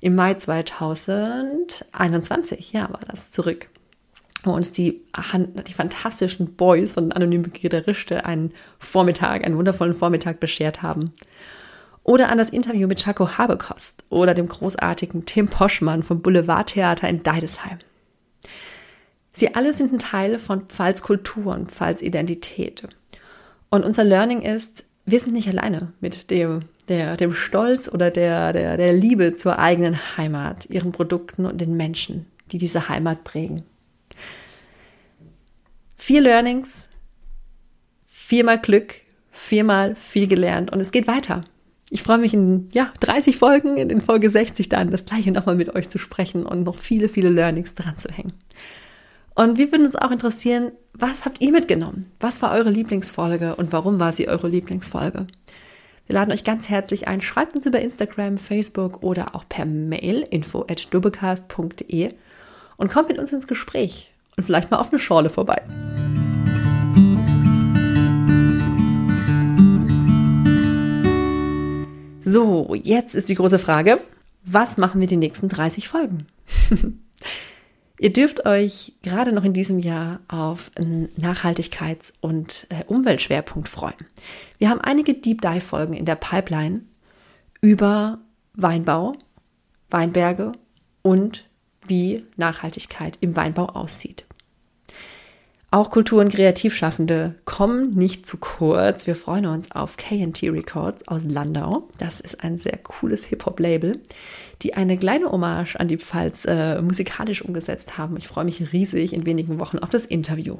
im 0.00 0.14
Mai 0.14 0.32
2021, 0.34 2.72
ja, 2.72 2.90
war 2.90 3.00
das 3.06 3.30
zurück. 3.30 3.68
Wo 4.42 4.52
uns 4.52 4.70
die, 4.72 5.02
die 5.68 5.74
fantastischen 5.74 6.56
Boys 6.56 6.94
von 6.94 7.04
den 7.04 7.12
anonymen 7.12 7.52
Gitarristen 7.52 8.22
einen 8.22 8.52
Vormittag, 8.80 9.44
einen 9.44 9.56
wundervollen 9.56 9.94
Vormittag 9.94 10.40
beschert 10.40 10.82
haben. 10.82 11.12
Oder 12.02 12.30
an 12.30 12.38
das 12.38 12.50
Interview 12.50 12.88
mit 12.88 13.00
Chaco 13.00 13.38
Habekost 13.38 14.02
oder 14.08 14.34
dem 14.34 14.48
großartigen 14.48 15.24
Tim 15.24 15.46
Poschmann 15.46 16.02
vom 16.02 16.20
Boulevardtheater 16.20 17.08
in 17.08 17.22
Deidesheim. 17.22 17.78
Sie 19.32 19.54
alle 19.54 19.72
sind 19.72 19.92
ein 19.92 20.00
Teil 20.00 20.40
von 20.40 20.66
Pfalz 20.66 21.02
Kultur 21.02 21.54
und 21.54 21.70
Pfalz 21.70 22.02
Identität. 22.02 22.88
Und 23.70 23.84
unser 23.84 24.02
Learning 24.02 24.42
ist, 24.42 24.84
wir 25.04 25.20
sind 25.20 25.32
nicht 25.32 25.48
alleine 25.48 25.92
mit 26.00 26.30
dem, 26.30 26.60
der, 26.88 27.16
dem 27.16 27.34
Stolz 27.34 27.88
oder 27.88 28.10
der, 28.10 28.52
der, 28.52 28.76
der 28.76 28.92
Liebe 28.92 29.36
zur 29.36 29.58
eigenen 29.58 29.98
Heimat, 30.16 30.66
ihren 30.70 30.92
Produkten 30.92 31.46
und 31.46 31.60
den 31.60 31.76
Menschen, 31.76 32.26
die 32.52 32.58
diese 32.58 32.88
Heimat 32.88 33.24
prägen. 33.24 33.64
Vier 35.96 36.20
Learnings, 36.20 36.88
viermal 38.06 38.60
Glück, 38.60 38.94
viermal 39.30 39.96
viel 39.96 40.26
gelernt 40.26 40.72
und 40.72 40.80
es 40.80 40.92
geht 40.92 41.06
weiter. 41.06 41.44
Ich 41.90 42.02
freue 42.02 42.18
mich 42.18 42.32
in 42.32 42.70
ja, 42.72 42.92
30 43.00 43.36
Folgen, 43.36 43.76
in 43.76 44.00
Folge 44.00 44.30
60 44.30 44.68
dann 44.68 44.90
das 44.90 45.04
gleiche 45.04 45.30
nochmal 45.30 45.56
mit 45.56 45.74
euch 45.74 45.90
zu 45.90 45.98
sprechen 45.98 46.46
und 46.46 46.62
noch 46.62 46.78
viele, 46.78 47.08
viele 47.08 47.28
Learnings 47.28 47.74
dran 47.74 47.98
zu 47.98 48.08
hängen. 48.08 48.32
Und 49.34 49.56
wir 49.56 49.72
würden 49.72 49.86
uns 49.86 49.96
auch 49.96 50.10
interessieren, 50.10 50.72
was 50.92 51.24
habt 51.24 51.40
ihr 51.40 51.52
mitgenommen? 51.52 52.10
Was 52.20 52.42
war 52.42 52.52
eure 52.52 52.70
Lieblingsfolge 52.70 53.56
und 53.56 53.72
warum 53.72 53.98
war 53.98 54.12
sie 54.12 54.28
eure 54.28 54.48
Lieblingsfolge? 54.48 55.26
Wir 56.06 56.14
laden 56.14 56.32
euch 56.32 56.44
ganz 56.44 56.68
herzlich 56.68 57.08
ein. 57.08 57.22
Schreibt 57.22 57.56
uns 57.56 57.64
über 57.64 57.80
Instagram, 57.80 58.36
Facebook 58.36 59.02
oder 59.02 59.34
auch 59.34 59.44
per 59.48 59.64
Mail 59.64 60.24
info 60.30 60.66
at 60.68 60.86
und 62.76 62.90
kommt 62.90 63.08
mit 63.08 63.18
uns 63.18 63.32
ins 63.32 63.46
Gespräch 63.46 64.12
und 64.36 64.44
vielleicht 64.44 64.70
mal 64.70 64.78
auf 64.78 64.90
eine 64.90 64.98
Schorle 64.98 65.30
vorbei. 65.30 65.62
So, 72.24 72.74
jetzt 72.74 73.14
ist 73.14 73.28
die 73.28 73.34
große 73.34 73.58
Frage, 73.58 73.98
was 74.44 74.76
machen 74.76 75.00
wir 75.00 75.08
die 75.08 75.16
nächsten 75.16 75.48
30 75.48 75.88
Folgen? 75.88 76.26
Ihr 78.02 78.12
dürft 78.12 78.46
euch 78.46 78.94
gerade 79.02 79.30
noch 79.32 79.44
in 79.44 79.52
diesem 79.52 79.78
Jahr 79.78 80.18
auf 80.26 80.72
einen 80.74 81.08
Nachhaltigkeits- 81.10 82.12
und 82.20 82.66
äh, 82.68 82.82
Umweltschwerpunkt 82.88 83.68
freuen. 83.68 83.94
Wir 84.58 84.70
haben 84.70 84.80
einige 84.80 85.14
Deep 85.14 85.40
Dive 85.40 85.60
Folgen 85.60 85.94
in 85.94 86.04
der 86.04 86.16
Pipeline 86.16 86.80
über 87.60 88.18
Weinbau, 88.54 89.14
Weinberge 89.88 90.50
und 91.02 91.48
wie 91.86 92.24
Nachhaltigkeit 92.36 93.18
im 93.20 93.36
Weinbau 93.36 93.66
aussieht. 93.66 94.24
Auch 95.72 95.88
Kultur- 95.88 96.20
und 96.20 96.34
Kreativschaffende 96.34 97.34
kommen 97.46 97.92
nicht 97.92 98.26
zu 98.26 98.36
kurz. 98.36 99.06
Wir 99.06 99.16
freuen 99.16 99.46
uns 99.46 99.70
auf 99.70 99.96
KT 99.96 100.42
Records 100.42 101.08
aus 101.08 101.22
Landau. 101.26 101.88
Das 101.96 102.20
ist 102.20 102.44
ein 102.44 102.58
sehr 102.58 102.76
cooles 102.76 103.24
Hip-Hop-Label, 103.24 103.98
die 104.60 104.74
eine 104.74 104.98
kleine 104.98 105.32
Hommage 105.32 105.76
an 105.76 105.88
die 105.88 105.96
Pfalz 105.96 106.44
äh, 106.44 106.82
musikalisch 106.82 107.40
umgesetzt 107.40 107.96
haben. 107.96 108.18
Ich 108.18 108.28
freue 108.28 108.44
mich 108.44 108.74
riesig 108.74 109.14
in 109.14 109.24
wenigen 109.24 109.58
Wochen 109.60 109.78
auf 109.78 109.88
das 109.88 110.04
Interview. 110.04 110.58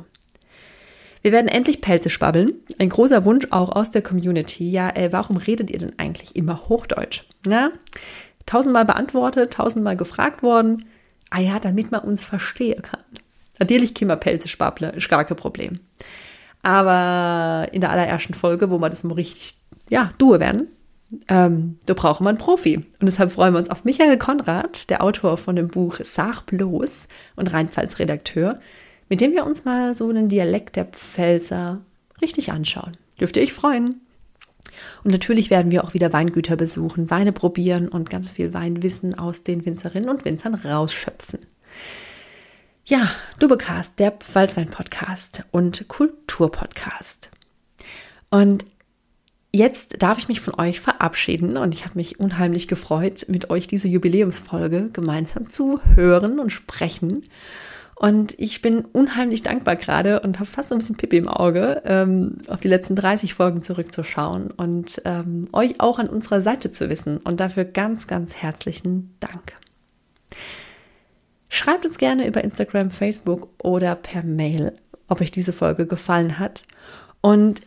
Wir 1.21 1.33
werden 1.33 1.49
endlich 1.49 1.83
Pelze 1.83 2.09
spabbeln. 2.09 2.55
Ein 2.79 2.89
großer 2.89 3.27
Wunsch 3.27 3.49
auch 3.51 3.69
aus 3.77 3.91
der 3.91 4.01
Community. 4.01 4.71
Ja, 4.71 4.97
äh, 4.97 5.13
warum 5.13 5.37
redet 5.37 5.71
ihr 5.71 5.79
denn 5.79 5.93
eigentlich 5.99 6.37
immer 6.37 6.71
Hochdeutsch? 6.71 7.25
Na, 7.47 7.71
tausendmal 8.47 8.87
beantwortet, 8.87 9.53
tausendmal 9.53 9.99
gefragt 9.99 10.43
worden. 10.43 10.87
Ah 11.29 11.41
ja, 11.41 11.59
damit 11.59 11.91
man 11.91 12.01
uns 12.01 12.25
verstehen 12.25 12.81
kann. 12.81 13.03
Natürlich 13.59 13.95
können 13.95 14.11
wir 14.11 14.17
Pelze 14.17 14.49
spapple, 14.49 14.91
ist 14.91 15.09
gar 15.09 15.25
kein 15.25 15.37
Problem. 15.37 15.81
Aber 16.63 17.69
in 17.73 17.81
der 17.81 17.91
allerersten 17.91 18.35
Folge, 18.35 18.71
wo 18.71 18.79
wir 18.79 18.89
das 18.89 19.05
mal 19.05 19.15
richtig, 19.15 19.55
ja, 19.91 20.13
duhe 20.19 20.41
werden, 20.41 20.69
ähm, 21.29 21.79
da 21.87 21.95
brauchen 21.95 22.25
wir 22.25 22.31
einen 22.31 22.39
Profi. 22.39 22.77
Und 22.77 22.87
deshalb 23.03 23.33
freuen 23.33 23.55
wir 23.55 23.59
uns 23.59 23.71
auf 23.71 23.85
Michael 23.85 24.17
Konrad, 24.17 24.89
der 24.89 25.03
Autor 25.03 25.37
von 25.37 25.57
dem 25.57 25.69
Buch 25.69 25.99
Sach 26.03 26.43
bloß 26.43 27.09
und 27.37 27.53
Rheinpfalz-Redakteur, 27.53 28.61
mit 29.09 29.21
dem 29.21 29.33
wir 29.33 29.45
uns 29.45 29.65
mal 29.65 29.95
so 29.95 30.09
einen 30.09 30.29
Dialekt 30.29 30.77
der 30.77 30.87
Pfälzer 30.87 31.83
richtig 32.23 32.53
anschauen. 32.53 32.97
Dürfte 33.21 33.41
ich 33.41 33.53
freuen. 33.53 34.01
Und 35.05 35.11
natürlich 35.11 35.51
werden 35.51 35.71
wir 35.71 35.85
auch 35.85 35.93
wieder 35.93 36.13
Weingüter 36.13 36.57
besuchen, 36.57 37.11
Weine 37.11 37.33
probieren 37.33 37.89
und 37.89 38.09
ganz 38.09 38.31
viel 38.31 38.55
Weinwissen 38.55 39.19
aus 39.19 39.43
den 39.43 39.67
Winzerinnen 39.67 40.09
und 40.09 40.25
Winzern 40.25 40.55
rausschöpfen. 40.55 41.41
Ja, 42.85 43.09
Dubbecast, 43.39 43.93
der 44.01 44.11
Pfalzwein-Podcast 44.11 45.45
und 45.53 45.87
Kulturpodcast. 45.87 47.31
Und 48.29 48.65
jetzt 49.53 50.03
darf 50.03 50.19
ich 50.19 50.27
mich 50.27 50.41
von 50.41 50.59
euch 50.59 50.81
verabschieden 50.81 51.57
und 51.57 51.75
ich 51.75 51.85
habe 51.85 51.95
mich 51.95 52.19
unheimlich 52.19 52.67
gefreut, 52.67 53.27
mit 53.29 53.51
euch 53.51 53.69
diese 53.69 53.87
Jubiläumsfolge 53.87 54.91
gemeinsam 54.93 55.49
zu 55.49 55.81
hören 55.95 56.41
und 56.41 56.51
sprechen. 56.51 57.23
Und 57.95 58.35
ich 58.41 58.63
bin 58.63 58.85
unheimlich 58.85 59.45
dankbar 59.45 59.77
gerade 59.77 60.19
und 60.19 60.41
habe 60.41 60.51
fast 60.51 60.73
ein 60.73 60.79
bisschen 60.79 60.97
Pippi 60.97 61.19
im 61.19 61.29
Auge, 61.29 61.83
ähm, 61.85 62.39
auf 62.49 62.61
die 62.61 62.69
letzten 62.69 62.97
30 62.97 63.35
Folgen 63.35 63.63
zurückzuschauen 63.63 64.51
und 64.51 65.01
ähm, 65.05 65.49
euch 65.53 65.81
auch 65.81 66.01
an 66.01 66.09
unserer 66.09 66.43
Seite 66.43 66.73
zu 66.73 66.91
wissen. 66.91 67.19
Und 67.19 67.39
dafür 67.39 67.65
ganz, 67.65 68.09
ganz 68.09 68.35
herzlichen 68.35 69.15
Dank. 69.21 69.53
Schreibt 71.55 71.85
uns 71.85 71.99
gerne 71.99 72.27
über 72.27 72.43
Instagram, 72.43 72.91
Facebook 72.91 73.51
oder 73.63 73.95
per 73.95 74.25
Mail, 74.25 74.73
ob 75.07 75.21
euch 75.21 75.31
diese 75.31 75.53
Folge 75.53 75.87
gefallen 75.87 76.39
hat. 76.39 76.65
Und 77.21 77.61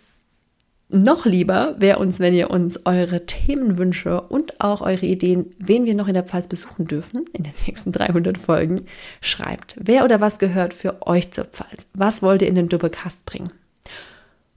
noch 0.89 1.27
lieber 1.27 1.75
wäre 1.77 1.99
uns, 1.99 2.19
wenn 2.19 2.33
ihr 2.33 2.49
uns 2.49 2.79
eure 2.85 3.27
Themenwünsche 3.27 4.21
und 4.21 4.59
auch 4.59 4.81
eure 4.81 5.05
Ideen, 5.05 5.53
wen 5.59 5.85
wir 5.85 5.93
noch 5.93 6.07
in 6.07 6.15
der 6.15 6.23
Pfalz 6.23 6.47
besuchen 6.47 6.87
dürfen, 6.87 7.25
in 7.33 7.43
den 7.43 7.53
nächsten 7.67 7.91
300 7.91 8.39
Folgen, 8.39 8.87
schreibt. 9.21 9.75
Wer 9.79 10.03
oder 10.03 10.19
was 10.19 10.39
gehört 10.39 10.73
für 10.73 11.05
euch 11.05 11.29
zur 11.31 11.45
Pfalz? 11.45 11.85
Was 11.93 12.23
wollt 12.23 12.41
ihr 12.41 12.47
in 12.47 12.55
den 12.55 12.69
Doppelcast 12.69 13.27
bringen? 13.27 13.53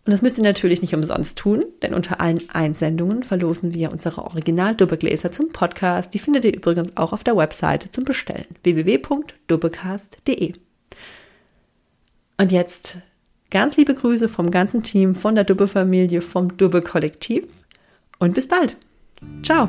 Und 0.09 0.13
das 0.13 0.23
müsst 0.23 0.39
ihr 0.39 0.43
natürlich 0.43 0.81
nicht 0.81 0.95
umsonst 0.95 1.37
tun, 1.37 1.67
denn 1.83 1.93
unter 1.93 2.19
allen 2.19 2.41
Einsendungen 2.49 3.25
verlosen 3.25 3.75
wir 3.75 3.93
unsere 3.93 4.25
Original-Dubbegläser 4.25 5.33
zum 5.33 5.51
Podcast. 5.51 6.15
Die 6.15 6.19
findet 6.19 6.47
ihr 6.47 6.57
übrigens 6.57 6.97
auch 6.97 7.13
auf 7.13 7.25
der 7.25 7.37
Webseite 7.37 7.91
zum 7.91 8.05
Bestellen 8.05 8.47
www.dubbecast.de. 8.63 10.55
Und 12.39 12.53
jetzt 12.53 12.97
ganz 13.51 13.77
liebe 13.77 13.95
Grüße 13.95 14.31
vom 14.31 14.51
ganzen 14.51 14.83
Team, 14.83 15.15
von 15.15 15.35
der 15.35 15.45
Dubbe-Familie, 15.45 16.23
vom 16.23 16.57
Dubbe-Kollektiv 16.57 17.45
und 18.19 18.35
bis 18.35 18.49
bald. 18.49 18.77
Ciao! 19.43 19.69